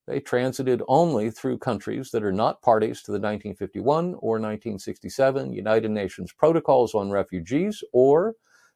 they 0.07 0.21
transited 0.21 0.83
only 0.89 1.31
through 1.31 1.59
countries 1.59 2.11
that 2.11 2.25
are 2.25 2.33
not 2.33 2.61
parties 2.63 3.03
to 3.03 3.13
the 3.13 3.19
1951 3.19 4.15
or 4.15 4.41
1967 4.41 5.53
United 5.53 5.91
Nations 5.91 6.33
Protocols 6.33 6.95
on 6.95 7.11
Refugees 7.11 7.85
or 7.93 8.35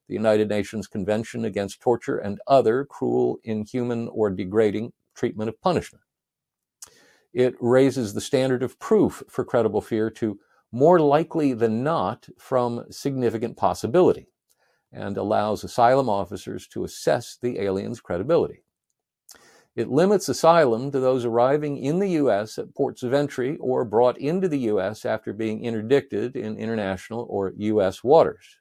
the 0.08 0.14
United 0.14 0.48
Nations 0.48 0.86
Convention 0.86 1.44
Against 1.44 1.80
Torture 1.80 2.18
and 2.18 2.40
other 2.46 2.84
cruel, 2.84 3.38
inhuman, 3.42 4.08
or 4.12 4.30
degrading 4.30 4.92
treatment 5.14 5.48
of 5.48 5.60
punishment. 5.60 6.04
It 7.32 7.54
raises 7.60 8.14
the 8.14 8.20
standard 8.20 8.62
of 8.62 8.78
proof 8.78 9.22
for 9.28 9.44
credible 9.44 9.80
fear 9.80 10.10
to 10.10 10.38
more 10.70 11.00
likely 11.00 11.52
than 11.52 11.82
not 11.82 12.28
from 12.38 12.84
significant 12.90 13.56
possibility 13.56 14.28
and 14.92 15.16
allows 15.16 15.64
asylum 15.64 16.08
officers 16.08 16.66
to 16.68 16.84
assess 16.84 17.36
the 17.40 17.58
alien's 17.58 18.00
credibility. 18.00 18.62
It 19.76 19.90
limits 19.90 20.30
asylum 20.30 20.90
to 20.90 21.00
those 21.00 21.26
arriving 21.26 21.76
in 21.76 21.98
the 21.98 22.08
U.S. 22.12 22.56
at 22.56 22.74
ports 22.74 23.02
of 23.02 23.12
entry 23.12 23.58
or 23.58 23.84
brought 23.84 24.16
into 24.16 24.48
the 24.48 24.60
U.S. 24.60 25.04
after 25.04 25.34
being 25.34 25.62
interdicted 25.62 26.34
in 26.34 26.56
international 26.56 27.26
or 27.28 27.52
U.S. 27.58 28.02
waters. 28.02 28.56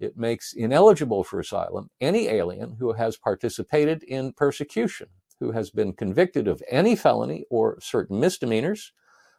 It 0.00 0.16
makes 0.16 0.52
ineligible 0.52 1.22
for 1.22 1.38
asylum 1.38 1.90
any 2.00 2.26
alien 2.26 2.76
who 2.80 2.94
has 2.94 3.16
participated 3.16 4.02
in 4.02 4.32
persecution, 4.32 5.06
who 5.38 5.52
has 5.52 5.70
been 5.70 5.92
convicted 5.92 6.48
of 6.48 6.60
any 6.68 6.96
felony 6.96 7.44
or 7.48 7.78
certain 7.80 8.18
misdemeanors, 8.18 8.92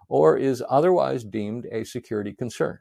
or 0.07 0.37
is 0.37 0.63
otherwise 0.69 1.25
deemed 1.25 1.67
a 1.69 1.83
security 1.83 2.31
concern. 2.31 2.79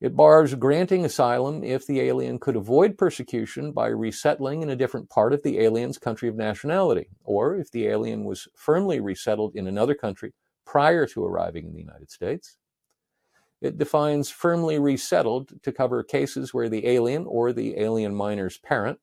It 0.00 0.16
bars 0.16 0.54
granting 0.54 1.04
asylum 1.04 1.62
if 1.62 1.86
the 1.86 2.00
alien 2.00 2.38
could 2.38 2.56
avoid 2.56 2.96
persecution 2.96 3.72
by 3.72 3.88
resettling 3.88 4.62
in 4.62 4.70
a 4.70 4.76
different 4.76 5.10
part 5.10 5.34
of 5.34 5.42
the 5.42 5.58
alien's 5.58 5.98
country 5.98 6.26
of 6.26 6.36
nationality, 6.36 7.10
or 7.22 7.54
if 7.54 7.70
the 7.70 7.86
alien 7.86 8.24
was 8.24 8.48
firmly 8.56 8.98
resettled 9.00 9.54
in 9.54 9.66
another 9.66 9.94
country 9.94 10.32
prior 10.64 11.06
to 11.08 11.24
arriving 11.24 11.66
in 11.66 11.74
the 11.74 11.80
United 11.80 12.10
States. 12.10 12.56
It 13.60 13.76
defines 13.76 14.30
firmly 14.30 14.78
resettled 14.78 15.52
to 15.62 15.72
cover 15.72 16.02
cases 16.02 16.54
where 16.54 16.70
the 16.70 16.86
alien 16.86 17.26
or 17.26 17.52
the 17.52 17.78
alien 17.78 18.14
minor's 18.14 18.56
parent 18.56 18.98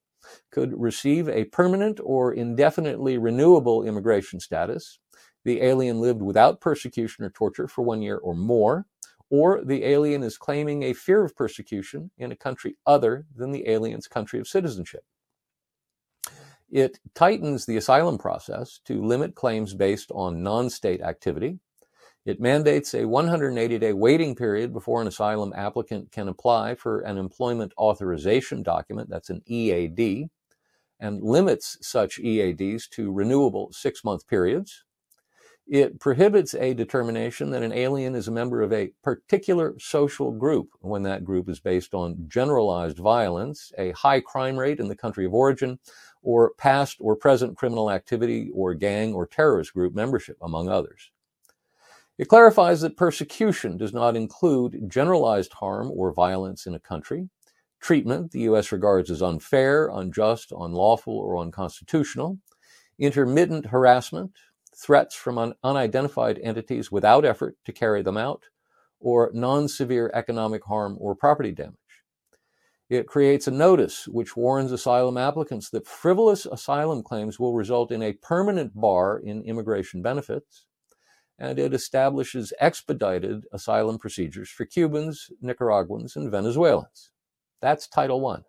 could 0.52 0.74
receive 0.82 1.30
a 1.30 1.46
permanent 1.46 2.00
or 2.04 2.34
indefinitely 2.34 3.20
renewable 3.20 3.84
immigration 3.84 4.40
status. 4.40 4.98
The 5.46 5.62
alien 5.62 6.02
lived 6.02 6.24
without 6.24 6.60
persecution 6.60 7.24
or 7.24 7.30
torture 7.30 7.68
for 7.68 7.84
one 7.84 8.02
year 8.02 8.18
or 8.18 8.34
more, 8.34 8.88
or 9.30 9.64
the 9.64 9.84
alien 9.84 10.24
is 10.24 10.38
claiming 10.38 10.84
a 10.84 10.94
fear 10.94 11.24
of 11.24 11.36
persecution 11.36 12.12
in 12.18 12.32
a 12.32 12.36
country 12.36 12.78
other 12.86 13.26
than 13.36 13.52
the 13.52 13.68
alien's 13.68 14.08
country 14.08 14.40
of 14.40 14.48
citizenship. 14.48 15.04
It 16.70 17.00
tightens 17.14 17.66
the 17.66 17.78
asylum 17.78 18.18
process 18.18 18.80
to 18.86 19.02
limit 19.02 19.36
claims 19.36 19.74
based 19.74 20.12
on 20.12 20.44
non 20.44 20.70
state 20.70 21.02
activity. 21.02 21.60
It 22.26 22.42
mandates 22.42 22.94
a 22.94 23.06
180 23.06 23.80
day 23.80 23.94
waiting 23.94 24.36
period 24.36 24.74
before 24.74 25.02
an 25.02 25.08
asylum 25.08 25.54
applicant 25.56 26.12
can 26.12 26.28
apply 26.28 26.76
for 26.76 27.00
an 27.00 27.18
employment 27.18 27.72
authorization 27.78 28.64
document, 28.64 29.10
that's 29.10 29.30
an 29.30 29.42
EAD, 29.46 30.28
and 31.00 31.22
limits 31.22 31.78
such 31.82 32.20
EADs 32.20 32.90
to 32.90 33.14
renewable 33.14 33.72
six 33.72 34.04
month 34.04 34.28
periods. 34.28 34.84
It 35.70 36.00
prohibits 36.00 36.54
a 36.54 36.74
determination 36.74 37.50
that 37.50 37.62
an 37.62 37.74
alien 37.74 38.16
is 38.16 38.30
a 38.30 38.32
member 38.32 38.62
of 38.62 38.72
a 38.72 38.94
particular 39.04 39.78
social 39.80 40.32
group 40.32 40.70
when 40.80 41.04
that 41.04 41.26
group 41.26 41.50
is 41.50 41.60
based 41.60 41.94
on 41.94 42.26
generalized 42.30 43.00
violence, 43.00 43.74
a 43.78 43.92
high 43.92 44.22
crime 44.22 44.56
rate 44.56 44.80
in 44.80 44.88
the 44.88 44.96
country 44.96 45.26
of 45.26 45.34
origin, 45.34 45.78
or 46.22 46.54
past 46.58 46.98
or 47.02 47.18
present 47.18 47.58
criminal 47.58 47.92
activity 47.92 48.50
or 48.54 48.74
gang 48.76 49.14
or 49.14 49.28
terrorist 49.28 49.74
group 49.74 49.94
membership, 49.94 50.38
among 50.42 50.70
others. 50.70 51.12
It 52.18 52.30
clarifies 52.30 52.80
that 52.82 52.96
persecution 52.96 53.76
does 53.76 53.94
not 53.94 54.16
include 54.16 54.90
generalized 54.90 55.52
harm 55.52 55.92
or 55.94 56.14
violence 56.14 56.66
in 56.66 56.76
a 56.76 56.80
country. 56.80 57.30
Treatment 57.82 58.32
the 58.32 58.42
U.S. 58.42 58.72
regards 58.72 59.12
as 59.12 59.22
unfair, 59.22 59.90
unjust, 59.90 60.52
unlawful, 60.52 61.18
or 61.18 61.38
unconstitutional. 61.38 62.40
Intermittent 62.98 63.68
harassment, 63.68 64.32
threats 64.78 65.16
from 65.16 65.38
un- 65.38 65.54
unidentified 65.64 66.40
entities 66.40 66.92
without 66.92 67.26
effort 67.26 67.56
to 67.66 67.72
carry 67.72 68.02
them 68.02 68.18
out, 68.18 68.44
or 69.00 69.32
non 69.34 69.68
severe 69.68 70.12
economic 70.14 70.64
harm 70.66 70.98
or 71.00 71.16
property 71.16 71.52
damage. 71.52 71.76
It 72.90 73.08
creates 73.08 73.48
a 73.48 73.52
notice 73.52 74.08
which 74.08 74.38
warns 74.38 74.72
asylum 74.72 75.18
applicants 75.18 75.70
that 75.72 75.88
frivolous 75.88 76.46
asylum 76.46 77.04
claims 77.04 77.38
will 77.38 77.54
result 77.54 77.92
in 77.92 78.02
a 78.02 78.14
permanent 78.14 78.80
bar 78.80 79.20
in 79.20 79.44
immigration 79.44 80.02
benefits. 80.02 80.66
And 81.38 81.60
it 81.60 81.74
establishes 81.74 82.54
expedited 82.60 83.44
asylum 83.52 84.00
procedures 84.00 84.50
for 84.50 84.66
Cubans, 84.66 85.30
Nicaraguans, 85.42 86.16
and 86.16 86.32
Venezuelans. 86.32 87.12
That's 87.62 87.88
Title 87.88 88.26
I. 88.26 88.40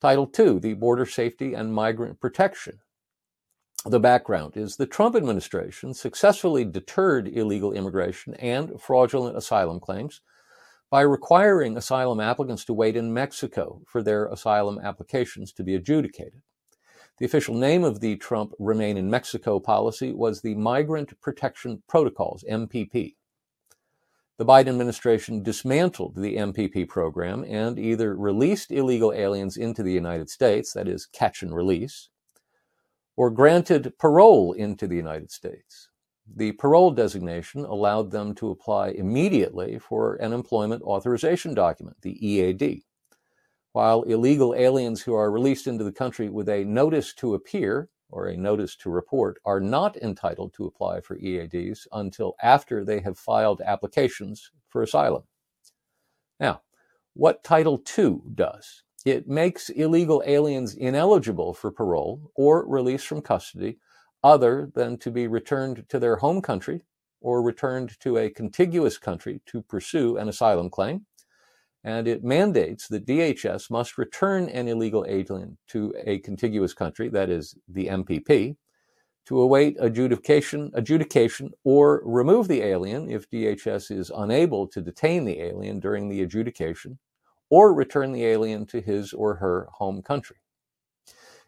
Title 0.00 0.30
II, 0.38 0.60
the 0.60 0.74
Border 0.74 1.04
Safety 1.06 1.54
and 1.54 1.74
Migrant 1.74 2.20
Protection 2.20 2.80
the 3.90 4.00
background 4.00 4.56
is 4.56 4.76
the 4.76 4.86
Trump 4.86 5.14
administration 5.14 5.92
successfully 5.92 6.64
deterred 6.64 7.28
illegal 7.28 7.72
immigration 7.72 8.34
and 8.36 8.80
fraudulent 8.80 9.36
asylum 9.36 9.78
claims 9.78 10.22
by 10.90 11.02
requiring 11.02 11.76
asylum 11.76 12.18
applicants 12.18 12.64
to 12.64 12.72
wait 12.72 12.96
in 12.96 13.12
Mexico 13.12 13.82
for 13.86 14.02
their 14.02 14.26
asylum 14.26 14.78
applications 14.82 15.52
to 15.52 15.62
be 15.62 15.74
adjudicated. 15.74 16.40
The 17.18 17.26
official 17.26 17.54
name 17.54 17.84
of 17.84 18.00
the 18.00 18.16
Trump 18.16 18.52
Remain 18.58 18.96
in 18.96 19.10
Mexico 19.10 19.60
policy 19.60 20.12
was 20.12 20.40
the 20.40 20.54
Migrant 20.54 21.20
Protection 21.20 21.82
Protocols, 21.86 22.42
MPP. 22.50 23.16
The 24.38 24.46
Biden 24.46 24.68
administration 24.68 25.42
dismantled 25.42 26.16
the 26.16 26.36
MPP 26.36 26.88
program 26.88 27.44
and 27.44 27.78
either 27.78 28.16
released 28.16 28.72
illegal 28.72 29.12
aliens 29.12 29.56
into 29.58 29.82
the 29.82 29.92
United 29.92 30.30
States, 30.30 30.72
that 30.72 30.88
is, 30.88 31.06
catch 31.06 31.42
and 31.42 31.54
release, 31.54 32.08
or 33.16 33.30
granted 33.30 33.92
parole 33.98 34.52
into 34.52 34.86
the 34.86 34.96
United 34.96 35.30
States. 35.30 35.88
The 36.36 36.52
parole 36.52 36.90
designation 36.90 37.64
allowed 37.64 38.10
them 38.10 38.34
to 38.36 38.50
apply 38.50 38.90
immediately 38.90 39.78
for 39.78 40.14
an 40.16 40.32
employment 40.32 40.82
authorization 40.82 41.54
document, 41.54 41.96
the 42.00 42.26
EAD, 42.26 42.82
while 43.72 44.02
illegal 44.02 44.54
aliens 44.54 45.02
who 45.02 45.14
are 45.14 45.30
released 45.30 45.66
into 45.66 45.84
the 45.84 45.92
country 45.92 46.30
with 46.30 46.48
a 46.48 46.64
notice 46.64 47.12
to 47.14 47.34
appear 47.34 47.90
or 48.08 48.28
a 48.28 48.36
notice 48.36 48.76
to 48.76 48.90
report 48.90 49.38
are 49.44 49.60
not 49.60 49.96
entitled 49.96 50.54
to 50.54 50.66
apply 50.66 51.00
for 51.00 51.18
EADs 51.18 51.86
until 51.92 52.36
after 52.42 52.84
they 52.84 53.00
have 53.00 53.18
filed 53.18 53.60
applications 53.60 54.52
for 54.68 54.82
asylum. 54.82 55.24
Now, 56.38 56.62
what 57.14 57.42
Title 57.42 57.82
II 57.98 58.20
does 58.34 58.83
it 59.04 59.28
makes 59.28 59.68
illegal 59.70 60.22
aliens 60.26 60.74
ineligible 60.74 61.52
for 61.52 61.70
parole 61.70 62.30
or 62.34 62.66
release 62.66 63.04
from 63.04 63.20
custody 63.20 63.78
other 64.22 64.70
than 64.74 64.96
to 64.98 65.10
be 65.10 65.26
returned 65.26 65.84
to 65.90 65.98
their 65.98 66.16
home 66.16 66.40
country 66.40 66.82
or 67.20 67.42
returned 67.42 67.98
to 68.00 68.16
a 68.16 68.30
contiguous 68.30 68.96
country 68.96 69.40
to 69.46 69.60
pursue 69.62 70.16
an 70.16 70.28
asylum 70.28 70.70
claim. 70.70 71.04
And 71.84 72.08
it 72.08 72.24
mandates 72.24 72.88
that 72.88 73.06
DHS 73.06 73.70
must 73.70 73.98
return 73.98 74.48
an 74.48 74.68
illegal 74.68 75.04
alien 75.06 75.58
to 75.68 75.94
a 76.06 76.18
contiguous 76.20 76.72
country, 76.72 77.10
that 77.10 77.28
is 77.28 77.54
the 77.68 77.88
MPP, 77.88 78.56
to 79.26 79.40
await 79.40 79.76
adjudication, 79.80 80.70
adjudication 80.74 81.50
or 81.64 82.02
remove 82.06 82.48
the 82.48 82.62
alien 82.62 83.10
if 83.10 83.28
DHS 83.30 83.90
is 83.90 84.10
unable 84.16 84.66
to 84.68 84.80
detain 84.80 85.26
the 85.26 85.40
alien 85.40 85.80
during 85.80 86.08
the 86.08 86.22
adjudication 86.22 86.98
or 87.50 87.74
return 87.74 88.12
the 88.12 88.24
alien 88.24 88.66
to 88.66 88.80
his 88.80 89.12
or 89.12 89.34
her 89.36 89.68
home 89.72 90.02
country. 90.02 90.36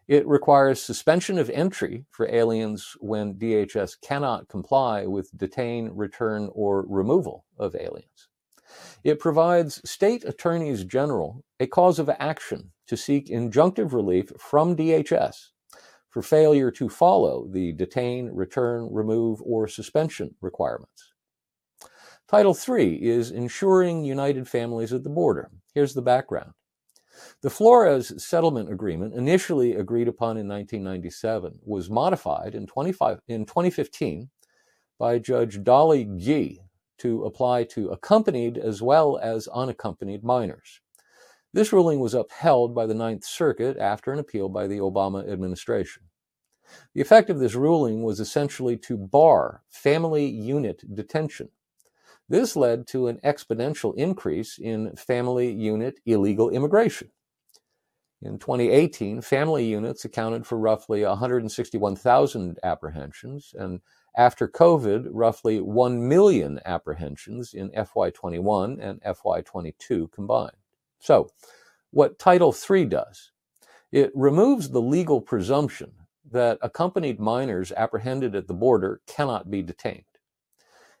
It 0.07 0.25
requires 0.25 0.81
suspension 0.81 1.37
of 1.37 1.49
entry 1.49 2.05
for 2.11 2.33
aliens 2.33 2.95
when 2.99 3.35
DHS 3.35 3.99
cannot 4.01 4.47
comply 4.47 5.05
with 5.05 5.37
detain, 5.37 5.89
return, 5.93 6.49
or 6.53 6.85
removal 6.87 7.43
of 7.57 7.75
aliens. 7.75 8.29
It 9.03 9.19
provides 9.19 9.81
state 9.89 10.23
attorneys 10.23 10.85
general 10.85 11.43
a 11.59 11.67
cause 11.67 11.99
of 11.99 12.09
action 12.19 12.71
to 12.87 12.95
seek 12.95 13.27
injunctive 13.27 13.93
relief 13.93 14.31
from 14.39 14.75
DHS 14.75 15.49
for 16.09 16.21
failure 16.21 16.71
to 16.71 16.89
follow 16.89 17.47
the 17.51 17.73
detain, 17.73 18.29
return, 18.33 18.87
remove, 18.91 19.41
or 19.41 19.67
suspension 19.67 20.33
requirements. 20.41 21.11
Title 22.27 22.57
III 22.57 23.01
is 23.05 23.31
ensuring 23.31 24.03
united 24.03 24.47
families 24.47 24.91
at 24.91 25.03
the 25.03 25.09
border. 25.09 25.49
Here's 25.77 25.93
the 25.93 26.01
background. 26.01 26.53
The 27.43 27.51
Flores 27.51 28.11
Settlement 28.25 28.73
Agreement, 28.73 29.13
initially 29.13 29.75
agreed 29.75 30.07
upon 30.07 30.35
in 30.35 30.47
1997, 30.47 31.59
was 31.63 31.87
modified 31.87 32.55
in, 32.55 32.63
in 33.27 33.45
2015 33.45 34.31
by 34.97 35.19
Judge 35.19 35.63
Dolly 35.63 36.09
Gee 36.17 36.61
to 36.97 37.25
apply 37.25 37.65
to 37.65 37.89
accompanied 37.89 38.57
as 38.57 38.81
well 38.81 39.19
as 39.21 39.47
unaccompanied 39.49 40.23
minors. 40.23 40.81
This 41.53 41.71
ruling 41.71 41.99
was 41.99 42.15
upheld 42.15 42.73
by 42.73 42.87
the 42.87 42.95
Ninth 42.95 43.23
Circuit 43.23 43.77
after 43.77 44.11
an 44.11 44.17
appeal 44.17 44.49
by 44.49 44.65
the 44.65 44.79
Obama 44.79 45.31
administration. 45.31 46.05
The 46.95 47.01
effect 47.01 47.29
of 47.29 47.37
this 47.37 47.53
ruling 47.53 48.01
was 48.01 48.19
essentially 48.19 48.77
to 48.77 48.97
bar 48.97 49.61
family 49.69 50.25
unit 50.25 50.81
detention. 50.95 51.49
This 52.29 52.55
led 52.55 52.87
to 52.87 53.07
an 53.07 53.19
exponential 53.23 53.95
increase 53.95 54.57
in 54.57 54.95
family 54.95 55.51
unit 55.51 55.99
illegal 56.05 56.49
immigration. 56.49 57.09
In 58.21 58.39
2018, 58.39 59.21
family 59.21 59.65
units 59.65 60.03
accounted 60.03 60.45
for 60.45 60.57
roughly 60.57 61.03
161,000 61.03 62.57
apprehensions, 62.63 63.53
and 63.57 63.79
after 64.17 64.47
COVID, 64.47 65.09
roughly 65.11 65.61
1 65.61 66.07
million 66.07 66.59
apprehensions 66.65 67.53
in 67.53 67.69
FY21 67.69 68.79
and 68.81 69.01
FY22 69.03 70.11
combined. 70.11 70.57
So, 70.99 71.29
what 71.91 72.17
Title 72.17 72.53
III 72.53 72.85
does, 72.85 73.31
it 73.91 74.11
removes 74.15 74.69
the 74.69 74.81
legal 74.81 75.21
presumption 75.21 75.91
that 76.29 76.57
accompanied 76.61 77.19
minors 77.19 77.71
apprehended 77.71 78.35
at 78.35 78.47
the 78.47 78.53
border 78.53 79.01
cannot 79.05 79.51
be 79.51 79.61
detained. 79.61 80.03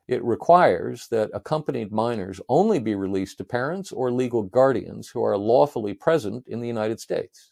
It 0.07 0.23
requires 0.23 1.09
that 1.09 1.29
accompanied 1.33 1.91
minors 1.91 2.39
only 2.47 2.79
be 2.79 2.95
released 2.95 3.37
to 3.39 3.43
parents 3.43 3.91
or 3.91 4.09
legal 4.11 4.43
guardians 4.43 5.09
who 5.09 5.23
are 5.23 5.37
lawfully 5.37 5.93
present 5.93 6.47
in 6.47 6.61
the 6.61 6.67
United 6.67 7.01
States. 7.01 7.51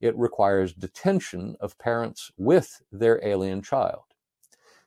It 0.00 0.16
requires 0.16 0.72
detention 0.72 1.56
of 1.60 1.78
parents 1.78 2.30
with 2.36 2.82
their 2.92 3.24
alien 3.26 3.62
child. 3.62 4.02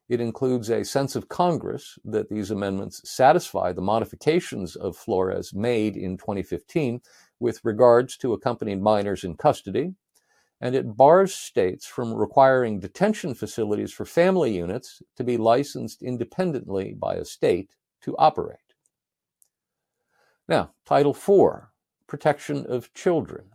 It 0.08 0.22
includes 0.22 0.70
a 0.70 0.86
sense 0.86 1.18
of 1.18 1.28
Congress 1.28 2.00
that 2.06 2.30
these 2.30 2.52
amendments 2.52 3.02
satisfy 3.10 3.74
the 3.74 3.82
modifications 3.82 4.78
of 4.78 4.96
Flores 4.96 5.54
made 5.54 5.98
in 5.98 6.16
2015 6.18 7.02
with 7.40 7.60
regards 7.66 8.16
to 8.18 8.32
accompanied 8.32 8.82
minors 8.82 9.26
in 9.26 9.36
custody, 9.36 9.96
and 10.60 10.76
it 10.76 10.98
bars 10.98 11.34
states 11.34 11.86
from 11.86 12.14
requiring 12.14 12.80
detention 12.80 13.34
facilities 13.34 13.94
for 13.94 14.06
family 14.06 14.56
units 14.56 15.02
to 15.16 15.24
be 15.24 15.38
licensed 15.38 16.02
independently 16.02 16.94
by 16.94 17.16
a 17.16 17.26
state 17.26 17.76
to 18.02 18.16
operate. 18.18 18.58
Now, 20.48 20.72
Title 20.86 21.12
IV 21.12 21.68
Protection 22.08 22.66
of 22.66 22.94
Children. 22.94 23.52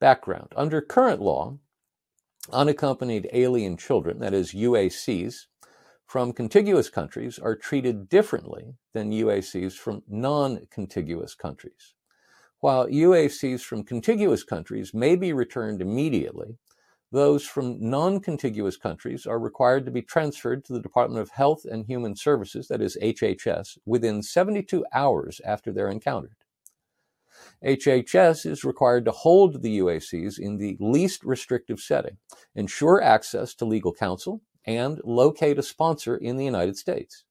Background 0.00 0.52
Under 0.56 0.80
current 0.80 1.22
law, 1.22 1.58
unaccompanied 2.52 3.30
alien 3.32 3.76
children, 3.76 4.18
that 4.18 4.34
is, 4.34 4.52
UACs, 4.52 5.46
from 6.04 6.32
contiguous 6.32 6.90
countries 6.90 7.38
are 7.38 7.56
treated 7.56 8.08
differently 8.08 8.74
than 8.92 9.12
UACs 9.12 9.72
from 9.72 10.02
non 10.06 10.66
contiguous 10.70 11.34
countries. 11.34 11.93
While 12.64 12.86
UACs 12.86 13.60
from 13.60 13.84
contiguous 13.84 14.42
countries 14.42 14.94
may 14.94 15.16
be 15.16 15.34
returned 15.34 15.82
immediately, 15.82 16.56
those 17.12 17.44
from 17.44 17.76
non 17.78 18.20
contiguous 18.20 18.78
countries 18.78 19.26
are 19.26 19.38
required 19.38 19.84
to 19.84 19.90
be 19.90 20.00
transferred 20.00 20.64
to 20.64 20.72
the 20.72 20.80
Department 20.80 21.20
of 21.20 21.28
Health 21.28 21.66
and 21.66 21.84
Human 21.84 22.16
Services, 22.16 22.68
that 22.68 22.80
is 22.80 22.96
HHS, 23.02 23.76
within 23.84 24.22
72 24.22 24.82
hours 24.94 25.42
after 25.44 25.72
they're 25.72 25.90
encountered. 25.90 26.36
HHS 27.62 28.46
is 28.46 28.64
required 28.64 29.04
to 29.04 29.10
hold 29.10 29.60
the 29.60 29.78
UACs 29.80 30.38
in 30.38 30.56
the 30.56 30.78
least 30.80 31.22
restrictive 31.22 31.80
setting, 31.80 32.16
ensure 32.54 33.02
access 33.02 33.52
to 33.56 33.66
legal 33.66 33.92
counsel, 33.92 34.40
and 34.64 35.02
locate 35.04 35.58
a 35.58 35.62
sponsor 35.62 36.16
in 36.16 36.38
the 36.38 36.46
United 36.46 36.78
States. 36.78 37.24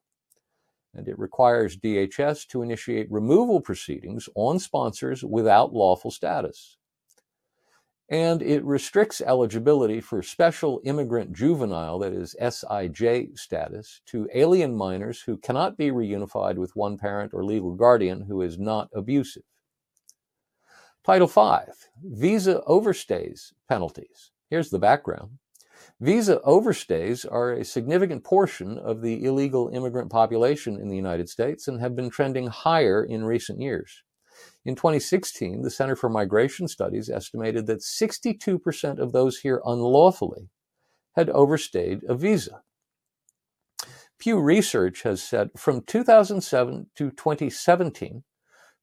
and 0.96 1.08
it 1.08 1.18
requires 1.18 1.78
DHS 1.78 2.48
to 2.48 2.62
initiate 2.62 3.12
removal 3.12 3.60
proceedings 3.60 4.30
on 4.36 4.60
sponsors 4.60 5.24
without 5.24 5.74
lawful 5.74 6.12
status. 6.12 6.78
And 8.10 8.42
it 8.42 8.64
restricts 8.64 9.22
eligibility 9.22 10.02
for 10.02 10.22
special 10.22 10.82
immigrant 10.84 11.34
juvenile, 11.34 11.98
that 12.00 12.14
is 12.14 12.36
SIJ 12.40 13.38
status, 13.40 14.02
to 14.08 14.30
alien 14.34 14.76
minors 14.76 15.22
who 15.22 15.38
cannot 15.38 15.78
be 15.78 15.90
reunified 15.90 16.56
with 16.56 16.76
one 16.76 16.98
parent 16.98 17.34
or 17.34 17.44
legal 17.44 17.74
guardian 17.74 18.22
who 18.22 18.42
is 18.42 18.60
not 18.60 18.90
abusive. 18.94 19.44
Title 21.04 21.28
V 21.28 21.72
Visa 22.04 22.62
overstays 22.68 23.52
penalties. 23.68 24.32
Here's 24.50 24.70
the 24.70 24.80
background. 24.80 25.32
Visa 26.04 26.42
overstays 26.46 27.26
are 27.32 27.54
a 27.54 27.64
significant 27.64 28.26
portion 28.26 28.78
of 28.78 29.02
the 29.02 29.24
illegal 29.24 29.70
immigrant 29.70 30.12
population 30.12 30.78
in 30.78 30.90
the 30.90 30.98
United 30.98 31.30
States 31.30 31.66
and 31.66 31.80
have 31.80 31.96
been 31.96 32.10
trending 32.10 32.48
higher 32.48 33.06
in 33.06 33.24
recent 33.24 33.62
years. 33.62 34.04
In 34.66 34.76
2016, 34.76 35.62
the 35.62 35.70
Center 35.70 35.96
for 35.96 36.10
Migration 36.10 36.68
Studies 36.68 37.10
estimated 37.10 37.68
that 37.68 37.80
62% 37.80 39.00
of 39.00 39.14
those 39.14 39.38
here 39.38 39.62
unlawfully 39.66 40.50
had 41.16 41.30
overstayed 41.30 42.02
a 42.10 42.16
visa. 42.16 42.64
Pew 44.20 44.42
Research 44.42 45.04
has 45.04 45.24
said 45.24 45.52
from 45.56 45.84
2007 45.84 46.88
to 46.96 47.12
2017, 47.12 48.24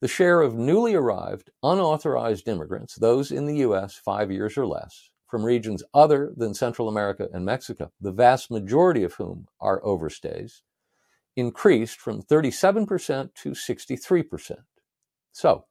the 0.01 0.09
share 0.09 0.41
of 0.41 0.55
newly 0.55 0.95
arrived, 0.95 1.51
unauthorized 1.63 2.49
immigrants, 2.49 2.95
those 2.95 3.31
in 3.31 3.45
the 3.45 3.59
U.S. 3.59 4.01
five 4.03 4.33
years 4.33 4.57
or 4.57 4.67
less, 4.67 5.10
from 5.31 5.45
regions 5.45 5.83
other 5.95 6.33
than 6.37 6.55
Central 6.55 6.89
America 6.89 7.29
and 7.33 7.45
Mexico, 7.45 7.93
the 8.01 8.13
vast 8.13 8.51
majority 8.51 9.05
of 9.05 9.15
whom 9.15 9.47
are 9.61 9.81
overstays, 9.83 10.63
increased 11.37 11.99
from 11.99 12.23
37% 12.23 13.35
to 13.35 13.51
63%. 13.51 14.57
So, 15.33 15.67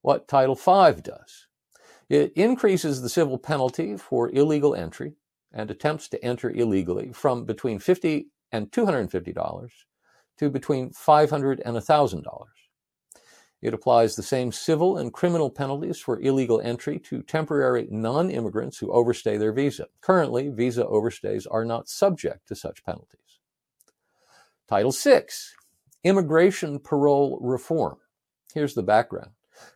what 0.00 0.26
Title 0.26 0.54
V 0.54 1.00
does 1.02 1.46
it 2.08 2.32
increases 2.34 3.00
the 3.00 3.08
civil 3.08 3.38
penalty 3.38 3.96
for 3.96 4.30
illegal 4.30 4.74
entry 4.74 5.14
and 5.52 5.70
attempts 5.70 6.08
to 6.08 6.22
enter 6.24 6.50
illegally 6.50 7.12
from 7.12 7.44
between 7.44 7.78
$50 7.78 8.26
and 8.52 8.70
$250 8.70 9.70
to 10.38 10.50
between 10.50 10.90
$500 10.90 11.60
and 11.64 11.76
$1,000. 11.76 12.24
It 13.64 13.72
applies 13.72 14.14
the 14.14 14.22
same 14.22 14.52
civil 14.52 14.98
and 14.98 15.10
criminal 15.10 15.48
penalties 15.48 15.98
for 15.98 16.20
illegal 16.20 16.60
entry 16.60 16.98
to 16.98 17.22
temporary 17.22 17.88
non 17.90 18.30
immigrants 18.30 18.76
who 18.76 18.92
overstay 18.92 19.38
their 19.38 19.54
visa. 19.54 19.86
Currently, 20.02 20.50
visa 20.50 20.84
overstays 20.84 21.46
are 21.50 21.64
not 21.64 21.88
subject 21.88 22.46
to 22.48 22.56
such 22.56 22.84
penalties. 22.84 23.40
Title 24.68 24.92
VI 24.92 25.22
Immigration 26.04 26.78
Parole 26.78 27.38
Reform. 27.40 27.96
Here's 28.52 28.74
the 28.74 28.82
background 28.82 29.30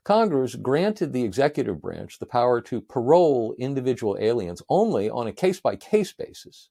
Congress 0.04 0.54
granted 0.54 1.14
the 1.14 1.24
executive 1.24 1.80
branch 1.80 2.18
the 2.18 2.26
power 2.26 2.60
to 2.60 2.82
parole 2.82 3.54
individual 3.58 4.18
aliens 4.20 4.60
only 4.68 5.08
on 5.08 5.26
a 5.26 5.32
case 5.32 5.60
by 5.60 5.76
case 5.76 6.12
basis 6.12 6.68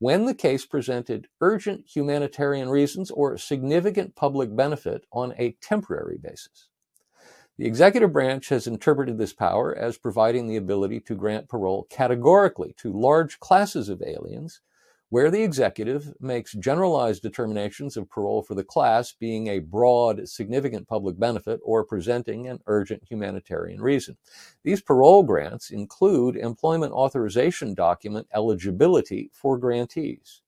when 0.00 0.24
the 0.24 0.34
case 0.34 0.66
presented 0.66 1.28
urgent 1.42 1.84
humanitarian 1.86 2.70
reasons 2.70 3.10
or 3.10 3.36
significant 3.36 4.16
public 4.16 4.54
benefit 4.56 5.04
on 5.12 5.34
a 5.38 5.56
temporary 5.60 6.18
basis. 6.18 6.68
The 7.58 7.66
executive 7.66 8.10
branch 8.10 8.48
has 8.48 8.66
interpreted 8.66 9.18
this 9.18 9.34
power 9.34 9.76
as 9.76 9.98
providing 9.98 10.48
the 10.48 10.56
ability 10.56 11.00
to 11.00 11.14
grant 11.14 11.50
parole 11.50 11.86
categorically 11.90 12.74
to 12.78 12.90
large 12.90 13.38
classes 13.40 13.90
of 13.90 14.02
aliens 14.02 14.62
where 15.10 15.30
the 15.30 15.42
executive 15.42 16.12
makes 16.20 16.52
generalized 16.54 17.22
determinations 17.22 17.96
of 17.96 18.08
parole 18.08 18.42
for 18.42 18.54
the 18.54 18.64
class 18.64 19.12
being 19.12 19.48
a 19.48 19.58
broad, 19.58 20.26
significant 20.28 20.88
public 20.88 21.18
benefit 21.18 21.60
or 21.64 21.84
presenting 21.84 22.48
an 22.48 22.60
urgent 22.66 23.02
humanitarian 23.08 23.80
reason. 23.80 24.16
These 24.64 24.80
parole 24.80 25.24
grants 25.24 25.70
include 25.70 26.36
employment 26.36 26.92
authorization 26.92 27.74
document 27.74 28.28
eligibility 28.32 29.30
for 29.34 29.58
grantees. 29.58 30.42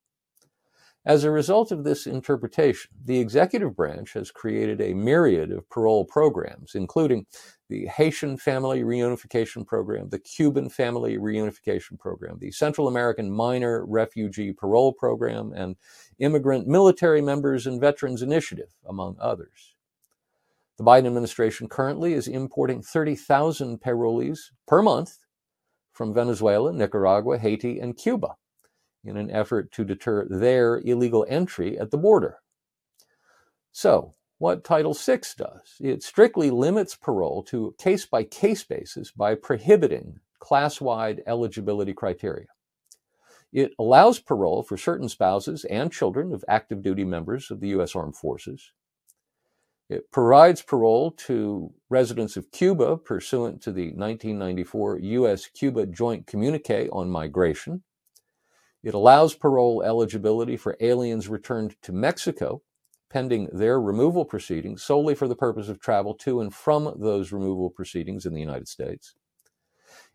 As 1.05 1.25
a 1.25 1.33
result 1.33 1.73
of 1.73 1.83
this 1.83 2.07
interpretation, 2.07 2.93
the 3.05 3.19
executive 3.19 3.75
branch 3.75 4.13
has 4.13 4.31
created 4.31 4.81
a 4.81 4.95
myriad 4.95 5.51
of 5.51 5.69
parole 5.69 6.05
programs, 6.05 6.77
including 6.77 7.27
the 7.69 7.87
Haitian 7.87 8.37
Family 8.37 8.85
Reunification 8.85 9.67
Program, 9.67 10.11
the 10.11 10.21
Cuban 10.21 10.69
Family 10.69 11.19
Reunification 11.19 11.99
Program, 11.99 12.39
the 12.39 12.53
Central 12.53 12.87
American 12.87 13.33
Minor 13.33 13.85
Refugee 13.85 14.53
Parole 14.53 14.93
Program, 14.93 15.53
and 15.57 15.75
Immigrant 16.21 16.69
Military 16.69 17.21
Members 17.21 17.67
and 17.67 17.81
Veterans 17.81 18.23
Initiative, 18.23 18.73
among 18.89 19.17
others. 19.19 19.75
The 20.79 20.85
Biden 20.85 21.07
administration 21.07 21.69
currently 21.69 22.13
is 22.13 22.29
importing 22.29 22.81
30,000 22.81 23.81
parolees 23.81 24.39
per 24.69 24.81
month 24.83 25.19
from 25.93 26.15
Venezuela, 26.15 26.73
Nicaragua, 26.73 27.39
Haiti, 27.39 27.81
and 27.81 27.97
Cuba 27.97 28.37
in 29.05 29.17
an 29.17 29.31
effort 29.31 29.73
to 29.73 29.85
deter 29.85 30.27
their 30.29 30.81
illegal 30.81 31.27
entry 31.29 31.79
at 31.79 31.91
the 31.91 31.99
border. 31.99 32.39
So, 33.73 34.15
what 34.39 34.65
Title 34.65 34.93
VI 34.95 35.21
does, 35.37 35.77
it 35.81 36.03
strictly 36.03 36.51
limits 36.51 36.97
parole 36.97 37.43
to 37.45 37.75
case 37.79 38.07
by 38.07 38.25
case 38.25 38.65
basis 38.65 39.11
by 39.13 39.35
prohibiting 39.37 40.19
class 40.41 40.81
wide 40.81 41.23
eligibility 41.27 41.93
criteria. 41.93 42.49
It 43.53 43.73
allows 43.79 44.19
parole 44.19 44.63
for 44.63 44.77
certain 44.77 45.09
spouses 45.09 45.65
and 45.67 45.93
children 45.93 46.33
of 46.33 46.45
active 46.49 46.83
duty 46.83 47.05
members 47.05 47.51
of 47.51 47.61
the 47.61 47.69
U.S. 47.69 47.95
Armed 47.95 48.17
Forces. 48.17 48.73
It 49.89 50.11
provides 50.11 50.63
parole 50.63 51.11
to 51.27 51.73
residents 51.91 52.37
of 52.37 52.51
Cuba 52.51 52.97
pursuant 52.97 53.63
to 53.63 53.73
the 53.73 53.89
1994 53.89 54.99
U.S. 54.99 55.47
Cuba 55.47 55.87
Joint 55.87 56.27
Communique 56.27 56.89
on 56.89 57.11
Migration. 57.11 57.83
It 58.83 58.95
allows 58.95 59.35
parole 59.35 59.83
eligibility 59.83 60.57
for 60.57 60.77
aliens 60.81 61.29
returned 61.29 61.77
to 61.83 61.93
Mexico 61.93 62.63
pending 63.13 63.49
their 63.53 63.79
removal 63.79 64.25
proceedings 64.25 64.83
solely 64.83 65.15
for 65.15 65.29
the 65.29 65.37
purpose 65.37 65.69
of 65.69 65.79
travel 65.79 66.15
to 66.15 66.41
and 66.41 66.53
from 66.53 66.95
those 66.99 67.31
removal 67.31 67.69
proceedings 67.69 68.25
in 68.25 68.33
the 68.33 68.41
United 68.41 68.67
States. 68.67 69.15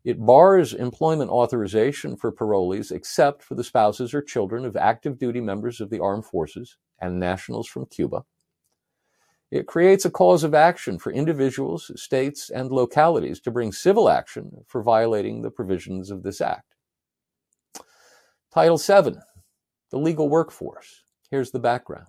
It 0.03 0.25
bars 0.25 0.73
employment 0.73 1.29
authorization 1.29 2.15
for 2.15 2.31
parolees 2.31 2.91
except 2.91 3.43
for 3.43 3.55
the 3.55 3.63
spouses 3.63 4.13
or 4.13 4.21
children 4.21 4.65
of 4.65 4.75
active 4.75 5.19
duty 5.19 5.41
members 5.41 5.79
of 5.79 5.89
the 5.89 5.99
armed 5.99 6.25
forces 6.25 6.77
and 6.99 7.19
nationals 7.19 7.67
from 7.67 7.85
Cuba. 7.85 8.23
It 9.51 9.67
creates 9.67 10.03
a 10.03 10.11
cause 10.11 10.43
of 10.43 10.55
action 10.55 10.97
for 10.97 11.11
individuals, 11.11 11.91
states, 11.95 12.49
and 12.49 12.71
localities 12.71 13.39
to 13.41 13.51
bring 13.51 13.71
civil 13.71 14.09
action 14.09 14.65
for 14.65 14.81
violating 14.81 15.41
the 15.41 15.51
provisions 15.51 16.09
of 16.09 16.23
this 16.23 16.41
act. 16.41 16.76
Title 18.57 18.77
VII, 18.77 19.19
the 19.91 19.99
legal 19.99 20.29
workforce. 20.29 21.03
Here's 21.29 21.51
the 21.51 21.59
background. 21.59 22.07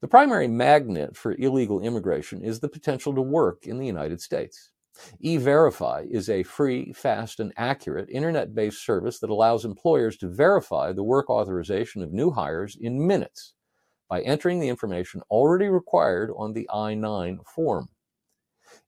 The 0.00 0.08
primary 0.08 0.48
magnet 0.48 1.16
for 1.16 1.36
illegal 1.38 1.80
immigration 1.80 2.42
is 2.42 2.58
the 2.58 2.68
potential 2.68 3.14
to 3.14 3.22
work 3.22 3.68
in 3.68 3.78
the 3.78 3.86
United 3.86 4.20
States. 4.20 4.72
E-Verify 5.20 6.06
is 6.10 6.28
a 6.28 6.42
free, 6.42 6.92
fast, 6.92 7.38
and 7.38 7.52
accurate 7.56 8.10
internet-based 8.10 8.84
service 8.84 9.20
that 9.20 9.30
allows 9.30 9.64
employers 9.64 10.16
to 10.16 10.28
verify 10.28 10.90
the 10.90 11.04
work 11.04 11.30
authorization 11.30 12.02
of 12.02 12.12
new 12.12 12.32
hires 12.32 12.76
in 12.80 13.06
minutes 13.06 13.54
by 14.08 14.22
entering 14.22 14.58
the 14.58 14.68
information 14.68 15.22
already 15.30 15.68
required 15.68 16.32
on 16.36 16.52
the 16.52 16.68
I-9 16.74 17.46
form. 17.46 17.88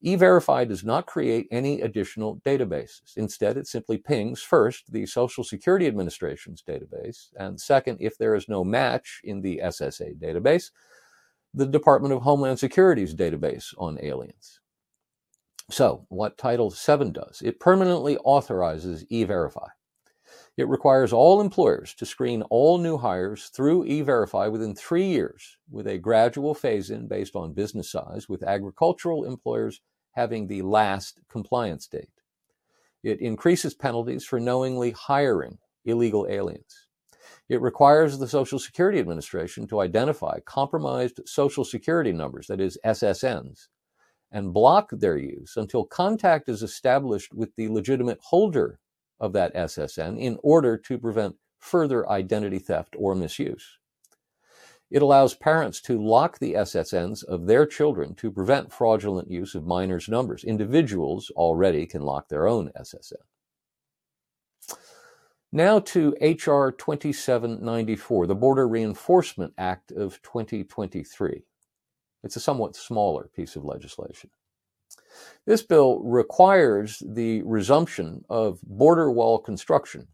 E-Verify 0.02 0.64
does 0.64 0.84
not 0.84 1.06
create 1.06 1.46
any 1.50 1.80
additional 1.80 2.40
databases. 2.44 3.16
Instead, 3.16 3.56
it 3.56 3.66
simply 3.66 3.98
pings 3.98 4.42
first 4.42 4.92
the 4.92 5.06
Social 5.06 5.44
Security 5.44 5.86
Administration's 5.86 6.62
database, 6.62 7.28
and 7.36 7.60
second, 7.60 7.98
if 8.00 8.18
there 8.18 8.34
is 8.34 8.48
no 8.48 8.64
match 8.64 9.20
in 9.22 9.40
the 9.40 9.60
SSA 9.64 10.18
database, 10.18 10.70
the 11.54 11.66
Department 11.66 12.12
of 12.12 12.22
Homeland 12.22 12.58
Security's 12.58 13.14
database 13.14 13.74
on 13.78 13.98
aliens. 14.02 14.60
So, 15.70 16.04
what 16.08 16.36
Title 16.36 16.70
VII 16.70 17.12
does, 17.12 17.40
it 17.42 17.60
permanently 17.60 18.18
authorizes 18.18 19.04
E-Verify. 19.08 19.68
It 20.56 20.68
requires 20.68 21.12
all 21.12 21.40
employers 21.40 21.94
to 21.94 22.04
screen 22.06 22.42
all 22.50 22.76
new 22.76 22.98
hires 22.98 23.48
through 23.48 23.86
E-Verify 23.86 24.48
within 24.48 24.74
three 24.74 25.06
years, 25.06 25.56
with 25.70 25.86
a 25.86 25.96
gradual 25.98 26.54
phase 26.54 26.90
in 26.90 27.06
based 27.06 27.36
on 27.36 27.54
business 27.54 27.90
size, 27.90 28.28
with 28.28 28.42
agricultural 28.42 29.24
employers 29.24 29.80
having 30.12 30.46
the 30.46 30.62
last 30.62 31.20
compliance 31.28 31.86
date. 31.86 32.08
It 33.02 33.20
increases 33.20 33.74
penalties 33.74 34.24
for 34.24 34.38
knowingly 34.38 34.92
hiring 34.92 35.58
illegal 35.84 36.26
aliens. 36.28 36.86
It 37.48 37.60
requires 37.60 38.18
the 38.18 38.28
Social 38.28 38.58
Security 38.58 38.98
Administration 38.98 39.66
to 39.68 39.80
identify 39.80 40.40
compromised 40.40 41.20
Social 41.26 41.64
Security 41.64 42.12
numbers, 42.12 42.46
that 42.46 42.60
is, 42.60 42.78
SSNs, 42.84 43.68
and 44.30 44.54
block 44.54 44.90
their 44.90 45.16
use 45.16 45.56
until 45.56 45.84
contact 45.84 46.48
is 46.48 46.62
established 46.62 47.34
with 47.34 47.54
the 47.56 47.68
legitimate 47.68 48.18
holder 48.22 48.78
of 49.20 49.32
that 49.34 49.54
SSN 49.54 50.18
in 50.18 50.38
order 50.42 50.76
to 50.78 50.98
prevent 50.98 51.36
further 51.58 52.08
identity 52.08 52.58
theft 52.58 52.94
or 52.98 53.14
misuse. 53.14 53.78
It 54.92 55.00
allows 55.00 55.32
parents 55.34 55.80
to 55.82 55.98
lock 55.98 56.38
the 56.38 56.52
SSNs 56.52 57.24
of 57.24 57.46
their 57.46 57.64
children 57.64 58.14
to 58.16 58.30
prevent 58.30 58.70
fraudulent 58.70 59.30
use 59.30 59.54
of 59.54 59.64
minors' 59.64 60.06
numbers. 60.06 60.44
Individuals 60.44 61.32
already 61.34 61.86
can 61.86 62.02
lock 62.02 62.28
their 62.28 62.46
own 62.46 62.70
SSN. 62.78 63.14
Now 65.50 65.78
to 65.78 66.14
H.R. 66.20 66.72
2794, 66.72 68.26
the 68.26 68.34
Border 68.34 68.68
Reinforcement 68.68 69.54
Act 69.56 69.92
of 69.92 70.20
2023. 70.20 71.42
It's 72.22 72.36
a 72.36 72.40
somewhat 72.40 72.76
smaller 72.76 73.30
piece 73.34 73.56
of 73.56 73.64
legislation. 73.64 74.28
This 75.46 75.62
bill 75.62 76.00
requires 76.00 77.02
the 77.06 77.42
resumption 77.44 78.26
of 78.28 78.60
border 78.62 79.10
wall 79.10 79.38
construction 79.38 80.08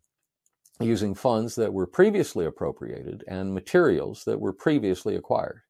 using 0.81 1.15
funds 1.15 1.55
that 1.57 1.73
were 1.73 1.87
previously 1.87 2.47
appropriated 2.47 3.25
and 3.27 3.55
materials 3.55 4.25
that 4.25 4.41
were 4.41 4.53
previously 4.53 5.17
acquired. 5.17 5.63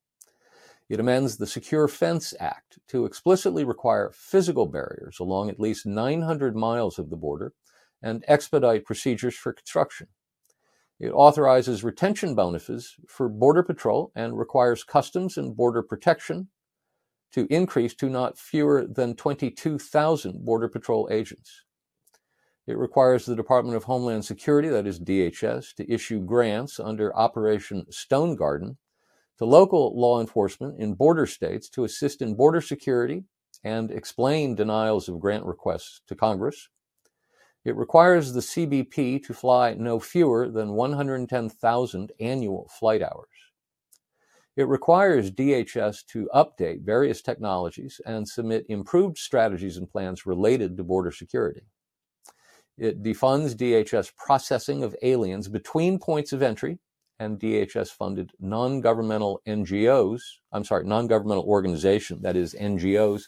It 0.88 1.00
amends 1.00 1.36
the 1.36 1.46
Secure 1.46 1.86
Fence 1.86 2.32
Act 2.40 2.78
to 2.88 3.04
explicitly 3.04 3.64
require 3.64 4.10
physical 4.14 4.66
barriers 4.66 5.18
along 5.20 5.50
at 5.50 5.60
least 5.60 5.86
900 5.86 6.56
miles 6.56 6.98
of 6.98 7.10
the 7.10 7.16
border 7.16 7.52
and 8.02 8.24
expedite 8.26 8.84
procedures 8.84 9.34
for 9.34 9.52
construction. 9.52 10.08
It 10.98 11.10
authorizes 11.10 11.84
retention 11.84 12.34
bonuses 12.34 12.96
for 13.06 13.28
Border 13.28 13.62
Patrol 13.62 14.10
and 14.16 14.38
requires 14.38 14.82
Customs 14.82 15.36
and 15.36 15.56
Border 15.56 15.82
Protection 15.82 16.48
to 17.32 17.46
increase 17.50 17.94
to 17.96 18.08
not 18.08 18.38
fewer 18.38 18.86
than 18.86 19.14
22,000 19.14 20.44
Border 20.44 20.68
Patrol 20.68 21.08
agents. 21.10 21.64
It 22.68 22.76
requires 22.76 23.24
the 23.24 23.34
Department 23.34 23.76
of 23.76 23.84
Homeland 23.84 24.26
Security, 24.26 24.68
that 24.68 24.86
is 24.86 25.00
DHS, 25.00 25.74
to 25.76 25.90
issue 25.90 26.20
grants 26.20 26.78
under 26.78 27.16
Operation 27.16 27.90
Stone 27.90 28.36
Garden 28.36 28.76
to 29.38 29.46
local 29.46 29.98
law 29.98 30.20
enforcement 30.20 30.78
in 30.78 30.92
border 30.92 31.24
states 31.24 31.70
to 31.70 31.84
assist 31.84 32.20
in 32.20 32.34
border 32.34 32.60
security 32.60 33.24
and 33.64 33.90
explain 33.90 34.54
denials 34.54 35.08
of 35.08 35.18
grant 35.18 35.46
requests 35.46 36.02
to 36.08 36.14
Congress. 36.14 36.68
It 37.64 37.74
requires 37.74 38.34
the 38.34 38.40
CBP 38.40 39.24
to 39.24 39.32
fly 39.32 39.72
no 39.72 39.98
fewer 39.98 40.50
than 40.50 40.72
110,000 40.72 42.12
annual 42.20 42.68
flight 42.78 43.00
hours. 43.00 43.28
It 44.56 44.68
requires 44.68 45.30
DHS 45.30 46.04
to 46.08 46.28
update 46.34 46.84
various 46.84 47.22
technologies 47.22 47.98
and 48.04 48.28
submit 48.28 48.66
improved 48.68 49.16
strategies 49.16 49.78
and 49.78 49.90
plans 49.90 50.26
related 50.26 50.76
to 50.76 50.84
border 50.84 51.12
security. 51.12 51.62
It 52.78 53.02
defunds 53.02 53.56
DHS 53.56 54.14
processing 54.16 54.84
of 54.84 54.94
aliens 55.02 55.48
between 55.48 55.98
points 55.98 56.32
of 56.32 56.42
entry 56.42 56.78
and 57.18 57.38
DHS 57.38 57.90
funded 57.90 58.32
non 58.38 58.80
governmental 58.80 59.40
NGOs, 59.46 60.20
I'm 60.52 60.64
sorry, 60.64 60.84
non 60.84 61.08
governmental 61.08 61.44
organization, 61.44 62.22
that 62.22 62.36
is, 62.36 62.54
NGOs 62.54 63.24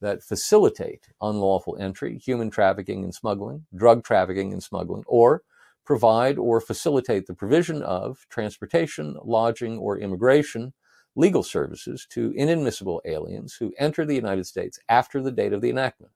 that 0.00 0.22
facilitate 0.22 1.08
unlawful 1.20 1.76
entry, 1.80 2.18
human 2.18 2.50
trafficking 2.50 3.02
and 3.04 3.14
smuggling, 3.14 3.66
drug 3.74 4.04
trafficking 4.04 4.52
and 4.52 4.62
smuggling, 4.62 5.04
or 5.06 5.42
provide 5.84 6.38
or 6.38 6.60
facilitate 6.60 7.26
the 7.26 7.34
provision 7.34 7.82
of 7.82 8.24
transportation, 8.30 9.16
lodging, 9.24 9.78
or 9.78 9.98
immigration 9.98 10.72
legal 11.16 11.42
services 11.42 12.06
to 12.08 12.32
inadmissible 12.36 13.02
aliens 13.04 13.56
who 13.58 13.72
enter 13.78 14.04
the 14.04 14.14
United 14.14 14.46
States 14.46 14.78
after 14.88 15.20
the 15.20 15.32
date 15.32 15.52
of 15.52 15.60
the 15.60 15.70
enactment. 15.70 16.12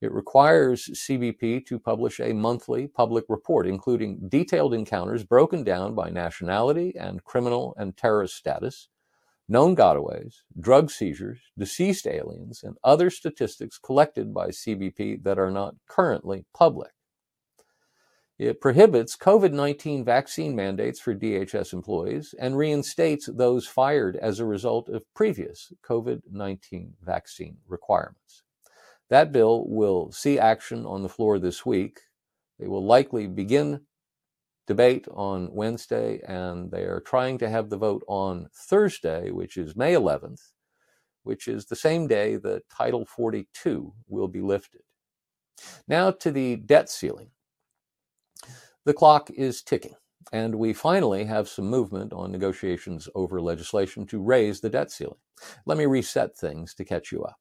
It 0.00 0.12
requires 0.12 0.88
CBP 0.94 1.66
to 1.66 1.78
publish 1.80 2.20
a 2.20 2.32
monthly 2.32 2.86
public 2.86 3.24
report, 3.28 3.66
including 3.66 4.28
detailed 4.28 4.72
encounters 4.72 5.24
broken 5.24 5.64
down 5.64 5.96
by 5.96 6.08
nationality 6.08 6.94
and 6.96 7.24
criminal 7.24 7.74
and 7.76 7.96
terrorist 7.96 8.36
status, 8.36 8.88
known 9.48 9.74
gotaways, 9.74 10.42
drug 10.60 10.90
seizures, 10.90 11.40
deceased 11.58 12.06
aliens, 12.06 12.62
and 12.62 12.76
other 12.84 13.10
statistics 13.10 13.76
collected 13.76 14.32
by 14.32 14.48
CBP 14.48 15.24
that 15.24 15.38
are 15.38 15.50
not 15.50 15.74
currently 15.88 16.44
public. 16.54 16.92
It 18.38 18.60
prohibits 18.60 19.16
COVID 19.16 19.52
19 19.52 20.04
vaccine 20.04 20.54
mandates 20.54 21.00
for 21.00 21.12
DHS 21.12 21.72
employees 21.72 22.36
and 22.38 22.56
reinstates 22.56 23.26
those 23.26 23.66
fired 23.66 24.14
as 24.14 24.38
a 24.38 24.46
result 24.46 24.88
of 24.88 25.02
previous 25.12 25.72
COVID 25.82 26.22
19 26.30 26.94
vaccine 27.02 27.56
requirements. 27.66 28.44
That 29.10 29.32
bill 29.32 29.66
will 29.68 30.12
see 30.12 30.38
action 30.38 30.84
on 30.84 31.02
the 31.02 31.08
floor 31.08 31.38
this 31.38 31.64
week. 31.64 32.00
They 32.58 32.66
will 32.68 32.84
likely 32.84 33.26
begin 33.26 33.80
debate 34.66 35.06
on 35.10 35.48
Wednesday, 35.52 36.20
and 36.26 36.70
they 36.70 36.82
are 36.82 37.00
trying 37.00 37.38
to 37.38 37.48
have 37.48 37.70
the 37.70 37.78
vote 37.78 38.04
on 38.06 38.48
Thursday, 38.54 39.30
which 39.30 39.56
is 39.56 39.74
May 39.74 39.94
11th, 39.94 40.52
which 41.22 41.48
is 41.48 41.64
the 41.64 41.76
same 41.76 42.06
day 42.06 42.36
that 42.36 42.68
Title 42.68 43.06
42 43.06 43.94
will 44.08 44.28
be 44.28 44.42
lifted. 44.42 44.82
Now 45.88 46.10
to 46.10 46.30
the 46.30 46.56
debt 46.56 46.90
ceiling. 46.90 47.30
The 48.84 48.94
clock 48.94 49.30
is 49.30 49.62
ticking, 49.62 49.94
and 50.32 50.54
we 50.54 50.72
finally 50.74 51.24
have 51.24 51.48
some 51.48 51.66
movement 51.66 52.12
on 52.12 52.30
negotiations 52.30 53.08
over 53.14 53.40
legislation 53.40 54.06
to 54.06 54.22
raise 54.22 54.60
the 54.60 54.70
debt 54.70 54.90
ceiling. 54.90 55.18
Let 55.64 55.78
me 55.78 55.86
reset 55.86 56.36
things 56.36 56.74
to 56.74 56.84
catch 56.84 57.10
you 57.10 57.24
up. 57.24 57.38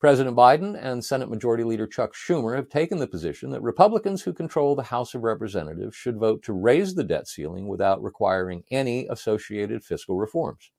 President 0.00 0.36
Biden 0.36 0.78
and 0.80 1.04
Senate 1.04 1.28
Majority 1.28 1.64
Leader 1.64 1.86
Chuck 1.86 2.14
Schumer 2.14 2.56
have 2.56 2.68
taken 2.68 2.98
the 2.98 3.06
position 3.06 3.50
that 3.50 3.62
Republicans 3.62 4.22
who 4.22 4.32
control 4.32 4.74
the 4.74 4.82
House 4.84 5.14
of 5.14 5.22
Representatives 5.22 5.96
should 5.96 6.18
vote 6.18 6.42
to 6.44 6.52
raise 6.52 6.94
the 6.94 7.04
debt 7.04 7.26
ceiling 7.26 7.68
without 7.68 8.02
requiring 8.02 8.64
any 8.70 9.06
associated 9.08 9.84
fiscal 9.84 10.16
reforms. 10.16 10.70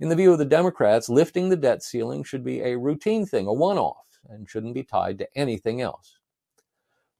In 0.00 0.08
the 0.08 0.16
view 0.16 0.32
of 0.32 0.38
the 0.38 0.44
Democrats, 0.44 1.08
lifting 1.08 1.48
the 1.48 1.56
debt 1.56 1.82
ceiling 1.82 2.24
should 2.24 2.44
be 2.44 2.60
a 2.60 2.78
routine 2.78 3.26
thing, 3.26 3.46
a 3.46 3.52
one 3.52 3.78
off, 3.78 4.06
and 4.28 4.48
shouldn't 4.48 4.74
be 4.74 4.82
tied 4.82 5.18
to 5.18 5.28
anything 5.34 5.80
else. 5.80 6.18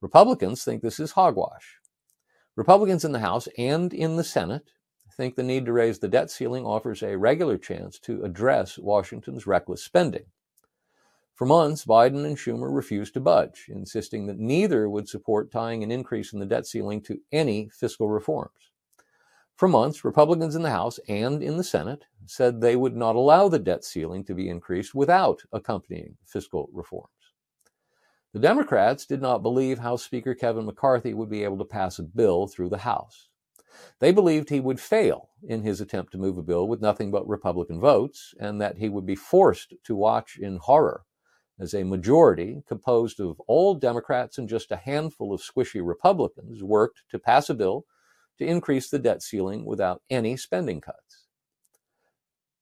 Republicans 0.01 0.65
think 0.65 0.83
this 0.83 1.01
is 1.01 1.13
hogwash. 1.13 1.79
Republicans 2.57 3.05
in 3.05 3.13
the 3.13 3.19
House 3.19 3.49
and 3.59 3.93
in 3.93 4.17
the 4.17 4.25
Senate 4.25 4.71
think 5.17 5.35
the 5.35 5.43
need 5.43 5.67
to 5.67 5.73
raise 5.73 5.99
the 5.99 6.09
debt 6.09 6.31
ceiling 6.31 6.65
offers 6.65 7.03
a 7.03 7.19
regular 7.19 7.59
chance 7.59 7.99
to 7.99 8.23
address 8.23 8.79
Washington's 8.79 9.47
reckless 9.47 9.83
spending. 9.83 10.25
For 11.39 11.47
months, 11.47 11.85
Biden 11.85 12.27
and 12.27 12.37
Schumer 12.37 12.75
refused 12.75 13.15
to 13.15 13.21
budge, 13.21 13.67
insisting 13.69 14.27
that 14.27 14.41
neither 14.41 14.91
would 14.91 15.09
support 15.09 15.53
tying 15.53 15.85
an 15.85 15.93
increase 15.93 16.33
in 16.33 16.41
the 16.41 16.47
debt 16.47 16.67
ceiling 16.67 17.01
to 17.03 17.21
any 17.31 17.69
fiscal 17.69 18.09
reforms. 18.09 18.73
For 19.55 19.69
months, 19.69 20.05
Republicans 20.05 20.57
in 20.57 20.63
the 20.63 20.71
House 20.71 20.99
and 21.07 21.41
in 21.41 21.57
the 21.57 21.63
Senate 21.63 22.07
said 22.27 22.61
they 22.61 22.75
would 22.75 22.97
not 22.97 23.15
allow 23.15 23.47
the 23.47 23.61
debt 23.61 23.85
ceiling 23.85 24.25
to 24.25 24.35
be 24.35 24.49
increased 24.49 24.97
without 24.97 25.41
accompanying 25.53 26.17
fiscal 26.27 26.69
reforms. 26.73 27.13
The 28.33 28.41
Democrats 28.41 29.07
did 29.07 29.23
not 29.23 29.45
believe 29.45 29.79
House 29.79 30.03
Speaker 30.03 30.35
Kevin 30.35 30.67
McCarthy 30.67 31.15
would 31.15 31.31
be 31.31 31.45
able 31.45 31.59
to 31.59 31.65
pass 31.65 32.01
a 32.01 32.03
bill 32.03 32.49
through 32.49 32.71
the 32.71 32.79
House. 32.79 33.29
They 34.01 34.11
believed 34.11 34.51
he 34.51 34.59
would 34.59 34.81
fail 34.81 35.29
in 35.47 35.63
his 35.63 35.81
attempt 35.81 36.11
to 36.13 36.19
move 36.19 36.37
a 36.37 36.43
bill 36.43 36.67
with 36.67 36.81
nothing 36.81 37.13
but 37.13 37.29
Republican 37.29 37.79
votes, 37.79 38.35
and 38.41 38.61
that 38.61 38.79
he 38.79 38.89
would 38.89 39.07
be 39.07 39.15
forced 39.15 39.75
to 39.85 39.95
watch 39.95 40.37
in 40.37 40.57
horror 40.57 41.05
as 41.61 41.75
a 41.75 41.85
majority 41.85 42.63
composed 42.67 43.21
of 43.21 43.41
all 43.47 43.75
Democrats 43.75 44.39
and 44.39 44.49
just 44.49 44.73
a 44.73 44.77
handful 44.77 45.33
of 45.33 45.41
squishy 45.41 45.81
Republicans 45.85 46.63
worked 46.63 47.03
to 47.11 47.19
pass 47.19 47.51
a 47.51 47.55
bill 47.55 47.85
to 48.39 48.47
increase 48.47 48.89
the 48.91 48.99
debt 48.99 49.23
ceiling 49.23 49.65
without 49.65 50.03
any 50.11 50.37
spending 50.37 50.81
cuts. 50.81 51.27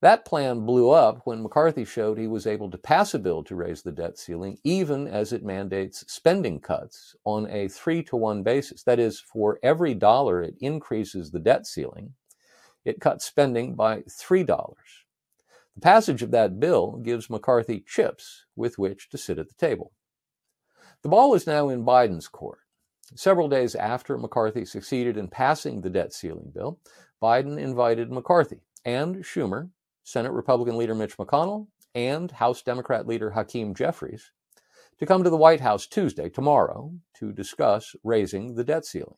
That 0.03 0.27
plan 0.27 0.67
blew 0.67 0.91
up 0.91 1.23
when 1.25 1.43
McCarthy 1.43 1.85
showed 1.85 2.19
he 2.19 2.27
was 2.27 2.47
able 2.47 2.71
to 2.71 2.79
pass 2.79 3.15
a 3.15 3.19
bill 3.19 3.43
to 3.45 3.57
raise 3.57 3.83
the 3.83 3.93
debt 3.93 4.19
ceiling, 4.19 4.59
even 4.63 5.07
as 5.09 5.33
it 5.33 5.43
mandates 5.43 6.05
spending 6.07 6.61
cuts 6.61 7.17
on 7.25 7.51
a 7.51 7.69
three 7.69 8.03
to 8.05 8.17
one 8.17 8.43
basis. 8.43 8.83
That 8.83 8.99
is, 8.99 9.19
for 9.21 9.59
every 9.63 9.95
dollar 9.95 10.43
it 10.43 10.55
increases 10.61 11.31
the 11.31 11.41
debt 11.41 11.67
ceiling, 11.67 12.13
it 12.85 13.01
cuts 13.01 13.25
spending 13.25 13.75
by 13.75 14.03
$3. 14.03 14.75
The 15.77 15.83
passage 15.83 16.23
of 16.23 16.31
that 16.31 16.59
bill 16.59 16.93
gives 17.03 17.29
McCarthy 17.29 17.81
chips 17.87 18.47
with 18.57 18.79
which 18.79 19.11
to 19.11 19.19
sit 19.19 19.39
at 19.39 19.49
the 19.49 19.55
table. 19.55 19.93
The 21.03 21.11
ball 21.11 21.35
is 21.35 21.47
now 21.47 21.69
in 21.69 21.85
Biden's 21.85 22.29
court. 22.29 22.61
Several 23.15 23.47
days 23.47 23.75
after 23.75 24.17
McCarthy 24.17 24.65
succeeded 24.65 25.19
in 25.19 25.29
passing 25.29 25.83
the 25.83 25.91
debt 25.91 26.15
ceiling 26.15 26.51
bill, 26.55 26.81
Biden 27.23 27.59
invited 27.59 28.11
McCarthy 28.11 28.63
and 28.87 29.17
Schumer, 29.17 29.69
Senate 30.03 30.33
Republican 30.33 30.79
leader 30.79 30.95
Mitch 30.95 31.19
McConnell, 31.19 31.67
and 31.95 32.31
House 32.31 32.63
Democrat 32.63 33.07
leader 33.07 33.31
Hakeem 33.33 33.75
Jeffries 33.75 34.33
to 34.99 35.05
come 35.05 35.23
to 35.23 35.31
the 35.31 35.37
White 35.37 35.61
House 35.61 35.87
Tuesday, 35.87 36.31
tomorrow, 36.31 36.91
to 37.19 37.33
discuss 37.33 37.95
raising 38.03 38.55
the 38.55 38.65
debt 38.65 38.87
ceiling. 38.87 39.17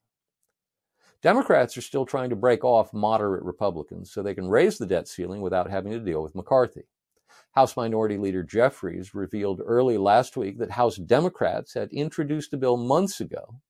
Democrats 1.21 1.77
are 1.77 1.83
still 1.83 2.07
trying 2.07 2.31
to 2.31 2.37
break 2.37 2.65
off 2.65 2.93
moderate 2.93 3.43
Republicans 3.43 4.13
so 4.13 4.23
they 4.23 4.35
can 4.35 4.49
raise 4.49 4.79
the 4.79 4.87
debt 4.87 5.09
ceiling 5.09 5.41
without 5.41 5.71
having 5.71 5.93
to 5.93 5.99
deal 5.99 6.23
with 6.23 6.35
McCarthy. 6.35 6.85
House 7.53 7.77
Minority 7.77 8.19
Leader 8.19 8.45
Jeffries 8.45 9.15
revealed 9.15 9.61
early 9.65 9.99
last 9.99 10.37
week 10.37 10.59
that 10.59 10.71
House 10.71 10.97
Democrats 10.97 11.75
had 11.75 11.91
introduced 11.93 12.53
a 12.53 12.57
bill 12.57 12.77
months 12.77 13.21
ago 13.21 13.61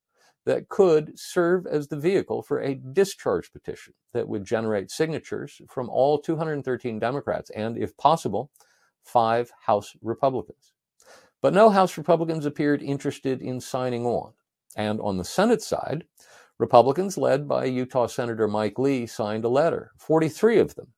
that 0.45 0.69
could 0.69 1.19
serve 1.19 1.67
as 1.67 1.89
the 1.89 1.97
vehicle 1.97 2.43
for 2.43 2.61
a 2.61 2.75
discharge 2.75 3.53
petition 3.53 3.95
that 4.13 4.29
would 4.29 4.45
generate 4.45 4.91
signatures 4.91 5.61
from 5.69 5.89
all 5.89 6.19
213 6.19 6.99
Democrats 6.99 7.51
and, 7.51 7.79
if 7.79 7.97
possible, 7.97 8.51
five 9.03 9.51
House 9.67 9.97
Republicans. 10.03 10.73
But 11.41 11.55
no 11.55 11.71
House 11.71 11.97
Republicans 11.97 12.47
appeared 12.47 12.83
interested 12.83 13.41
in 13.41 13.61
signing 13.61 14.05
on. 14.05 14.33
And 14.77 15.01
on 15.01 15.17
the 15.17 15.25
Senate 15.25 15.63
side, 15.63 16.05
Republicans, 16.59 17.16
led 17.16 17.47
by 17.47 17.64
Utah 17.64 18.07
Senator 18.07 18.49
Mike 18.49 18.79
Lee, 18.79 19.07
signed 19.07 19.44
a 19.44 19.49
letter, 19.49 19.92
43 19.99 20.59
of 20.59 20.75
them, 20.75 20.88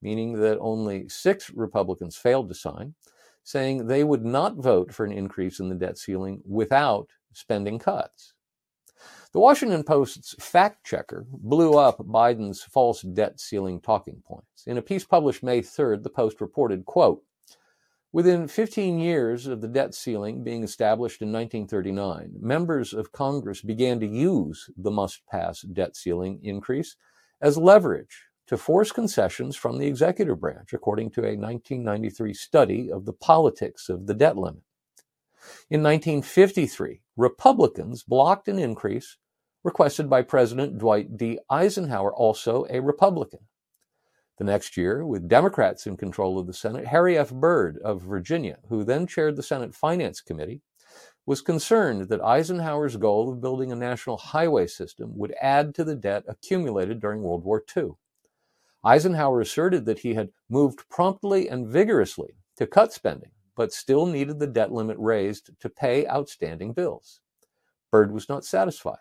meaning 0.00 0.34
that 0.34 0.58
only 0.60 1.08
six 1.08 1.50
Republicans 1.50 2.16
failed 2.16 2.48
to 2.48 2.54
sign, 2.54 2.94
saying 3.42 3.86
they 3.86 4.04
would 4.04 4.24
not 4.24 4.56
vote 4.56 4.94
for 4.94 5.04
an 5.04 5.12
increase 5.12 5.58
in 5.60 5.68
the 5.68 5.74
debt 5.74 5.98
ceiling 5.98 6.40
without 6.46 7.08
spending 7.32 7.78
cuts. 7.78 8.34
The 9.32 9.40
Washington 9.40 9.82
Post's 9.82 10.36
fact 10.38 10.86
checker 10.86 11.26
blew 11.28 11.76
up 11.76 11.98
Biden's 11.98 12.62
false 12.62 13.02
debt 13.02 13.40
ceiling 13.40 13.80
talking 13.80 14.22
points. 14.24 14.64
In 14.66 14.78
a 14.78 14.82
piece 14.82 15.04
published 15.04 15.42
May 15.42 15.60
3rd, 15.60 16.04
the 16.04 16.10
Post 16.10 16.40
reported, 16.40 16.84
quote, 16.84 17.20
Within 18.14 18.46
15 18.46 19.00
years 19.00 19.48
of 19.48 19.60
the 19.60 19.66
debt 19.66 19.92
ceiling 19.92 20.44
being 20.44 20.62
established 20.62 21.20
in 21.20 21.32
1939, 21.32 22.36
members 22.38 22.94
of 22.94 23.10
Congress 23.10 23.60
began 23.60 23.98
to 23.98 24.06
use 24.06 24.70
the 24.76 24.92
must 24.92 25.26
pass 25.26 25.62
debt 25.62 25.96
ceiling 25.96 26.38
increase 26.40 26.94
as 27.40 27.58
leverage 27.58 28.26
to 28.46 28.56
force 28.56 28.92
concessions 28.92 29.56
from 29.56 29.78
the 29.78 29.88
executive 29.88 30.38
branch, 30.38 30.72
according 30.72 31.10
to 31.10 31.22
a 31.22 31.34
1993 31.34 32.32
study 32.32 32.88
of 32.88 33.04
the 33.04 33.12
politics 33.12 33.88
of 33.88 34.06
the 34.06 34.14
debt 34.14 34.36
limit. 34.36 34.62
In 35.68 35.82
1953, 35.82 37.00
Republicans 37.16 38.04
blocked 38.04 38.46
an 38.46 38.60
increase 38.60 39.16
requested 39.64 40.08
by 40.08 40.22
President 40.22 40.78
Dwight 40.78 41.16
D. 41.16 41.40
Eisenhower, 41.50 42.14
also 42.14 42.64
a 42.70 42.78
Republican. 42.80 43.40
The 44.38 44.44
next 44.44 44.76
year, 44.76 45.06
with 45.06 45.28
Democrats 45.28 45.86
in 45.86 45.96
control 45.96 46.38
of 46.38 46.46
the 46.48 46.52
Senate, 46.52 46.86
Harry 46.86 47.16
F. 47.16 47.30
Byrd 47.30 47.78
of 47.78 48.02
Virginia, 48.02 48.58
who 48.68 48.82
then 48.82 49.06
chaired 49.06 49.36
the 49.36 49.44
Senate 49.44 49.74
Finance 49.74 50.20
Committee, 50.20 50.60
was 51.24 51.40
concerned 51.40 52.08
that 52.08 52.20
Eisenhower's 52.20 52.96
goal 52.96 53.32
of 53.32 53.40
building 53.40 53.70
a 53.70 53.76
national 53.76 54.16
highway 54.16 54.66
system 54.66 55.16
would 55.16 55.34
add 55.40 55.74
to 55.76 55.84
the 55.84 55.94
debt 55.94 56.24
accumulated 56.28 57.00
during 57.00 57.22
World 57.22 57.44
War 57.44 57.62
II. 57.76 57.92
Eisenhower 58.84 59.40
asserted 59.40 59.86
that 59.86 60.00
he 60.00 60.14
had 60.14 60.30
moved 60.50 60.88
promptly 60.90 61.48
and 61.48 61.66
vigorously 61.66 62.34
to 62.56 62.66
cut 62.66 62.92
spending, 62.92 63.30
but 63.56 63.72
still 63.72 64.04
needed 64.04 64.38
the 64.38 64.46
debt 64.46 64.72
limit 64.72 64.96
raised 64.98 65.50
to 65.60 65.70
pay 65.70 66.06
outstanding 66.08 66.72
bills. 66.72 67.20
Byrd 67.90 68.12
was 68.12 68.28
not 68.28 68.44
satisfied. 68.44 68.98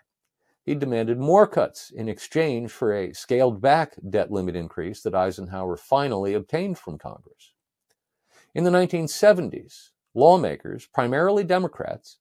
He 0.65 0.75
demanded 0.75 1.19
more 1.19 1.45
cuts 1.45 1.91
in 1.91 2.07
exchange 2.07 2.71
for 2.71 2.93
a 2.93 3.13
scaled 3.13 3.61
back 3.61 3.95
debt 4.09 4.31
limit 4.31 4.55
increase 4.55 5.01
that 5.01 5.15
Eisenhower 5.15 5.75
finally 5.75 6.33
obtained 6.33 6.77
from 6.77 6.97
Congress. 6.97 7.51
In 8.55 8.63
the 8.63 8.71
1970s, 8.71 9.89
lawmakers, 10.13 10.87
primarily 10.93 11.43
Democrats, 11.43 12.17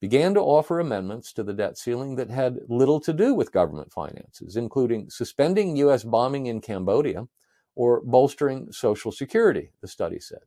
began 0.00 0.34
to 0.34 0.40
offer 0.40 0.78
amendments 0.78 1.32
to 1.32 1.42
the 1.42 1.54
debt 1.54 1.78
ceiling 1.78 2.16
that 2.16 2.30
had 2.30 2.58
little 2.68 3.00
to 3.00 3.12
do 3.12 3.34
with 3.34 3.52
government 3.52 3.92
finances, 3.92 4.56
including 4.56 5.08
suspending 5.08 5.76
U.S. 5.78 6.04
bombing 6.04 6.46
in 6.46 6.60
Cambodia 6.60 7.26
or 7.74 8.02
bolstering 8.02 8.70
Social 8.70 9.10
Security, 9.10 9.72
the 9.80 9.88
study 9.88 10.20
said. 10.20 10.40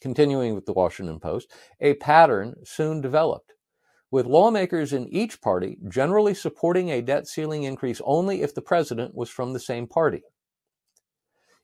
Continuing 0.00 0.54
with 0.54 0.66
the 0.66 0.72
Washington 0.72 1.18
Post, 1.18 1.50
a 1.80 1.94
pattern 1.94 2.54
soon 2.64 3.00
developed 3.00 3.54
with 4.10 4.26
lawmakers 4.26 4.92
in 4.92 5.08
each 5.08 5.40
party 5.40 5.78
generally 5.88 6.34
supporting 6.34 6.90
a 6.90 7.02
debt 7.02 7.26
ceiling 7.26 7.64
increase 7.64 8.00
only 8.04 8.42
if 8.42 8.54
the 8.54 8.62
president 8.62 9.14
was 9.14 9.28
from 9.28 9.52
the 9.52 9.60
same 9.60 9.86
party. 9.86 10.22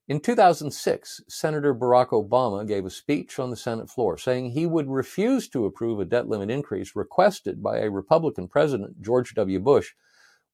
In 0.06 0.20
2006, 0.20 1.22
Senator 1.28 1.74
Barack 1.74 2.08
Obama 2.08 2.66
gave 2.66 2.84
a 2.84 2.90
speech 2.90 3.38
on 3.38 3.48
the 3.48 3.56
Senate 3.56 3.88
floor 3.88 4.18
saying 4.18 4.50
he 4.50 4.66
would 4.66 4.90
refuse 4.90 5.48
to 5.48 5.64
approve 5.64 5.98
a 5.98 6.04
debt 6.04 6.28
limit 6.28 6.50
increase 6.50 6.94
requested 6.94 7.62
by 7.62 7.78
a 7.78 7.90
Republican 7.90 8.46
president, 8.46 9.00
George 9.00 9.32
W. 9.34 9.58
Bush, 9.60 9.92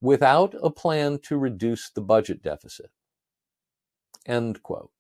without 0.01 0.55
a 0.63 0.71
plan 0.71 1.19
to 1.25 1.37
reduce 1.37 1.91
the 1.91 2.01
budget 2.01 2.43
deficit. 2.43 2.91
End 4.25 4.63
quote. 4.63 4.93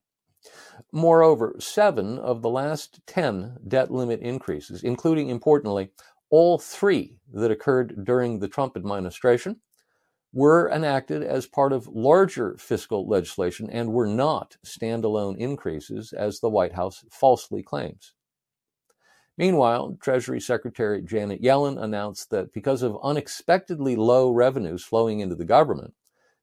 Moreover, 0.90 1.54
seven 1.58 2.18
of 2.18 2.42
the 2.42 2.48
last 2.48 3.00
10 3.06 3.58
debt 3.68 3.90
limit 3.90 4.20
increases, 4.20 4.82
including 4.82 5.28
importantly 5.28 5.90
all 6.30 6.58
three 6.58 7.18
that 7.32 7.50
occurred 7.50 8.04
during 8.04 8.38
the 8.38 8.48
Trump 8.48 8.76
administration 8.76 9.60
were 10.32 10.70
enacted 10.70 11.22
as 11.22 11.46
part 11.46 11.72
of 11.72 11.88
larger 11.88 12.56
fiscal 12.58 13.08
legislation 13.08 13.68
and 13.68 13.92
were 13.92 14.06
not 14.06 14.56
standalone 14.64 15.36
increases, 15.36 16.12
as 16.12 16.38
the 16.38 16.48
White 16.48 16.74
House 16.74 17.04
falsely 17.10 17.62
claims. 17.62 18.14
Meanwhile, 19.36 19.96
Treasury 20.00 20.40
Secretary 20.40 21.02
Janet 21.02 21.42
Yellen 21.42 21.82
announced 21.82 22.30
that 22.30 22.52
because 22.52 22.82
of 22.82 22.98
unexpectedly 23.02 23.96
low 23.96 24.30
revenues 24.30 24.84
flowing 24.84 25.20
into 25.20 25.34
the 25.34 25.44
government, 25.44 25.94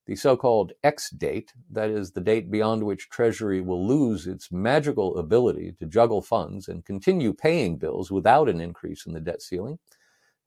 the 0.08 0.16
so 0.16 0.38
called 0.38 0.72
X 0.84 1.10
date, 1.10 1.54
that 1.70 1.90
is, 1.90 2.12
the 2.12 2.22
date 2.22 2.50
beyond 2.50 2.84
which 2.84 3.10
Treasury 3.10 3.60
will 3.60 3.86
lose 3.86 4.26
its 4.26 4.52
magical 4.52 5.18
ability 5.18 5.74
to 5.80 5.86
juggle 5.86 6.22
funds 6.22 6.70
and 6.70 6.86
continue 6.86 7.34
paying 7.34 7.76
bills 7.76 8.10
without 8.10 8.48
an 8.48 8.62
increase 8.62 9.06
in 9.06 9.14
the 9.14 9.20
debt 9.20 9.42
ceiling, 9.42 9.80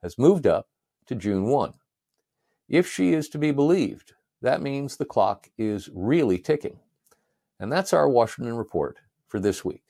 has 0.02 0.18
moved 0.18 0.46
up 0.46 0.68
to 1.06 1.14
June 1.14 1.44
1. 1.44 1.74
If 2.70 2.90
she 2.90 3.12
is 3.12 3.28
to 3.28 3.38
be 3.38 3.50
believed, 3.50 4.14
that 4.40 4.62
means 4.62 4.96
the 4.96 5.04
clock 5.04 5.50
is 5.58 5.90
really 5.92 6.38
ticking. 6.38 6.78
And 7.58 7.70
that's 7.70 7.92
our 7.92 8.08
Washington 8.08 8.56
Report 8.56 8.98
for 9.28 9.38
this 9.38 9.62
week. 9.62 9.89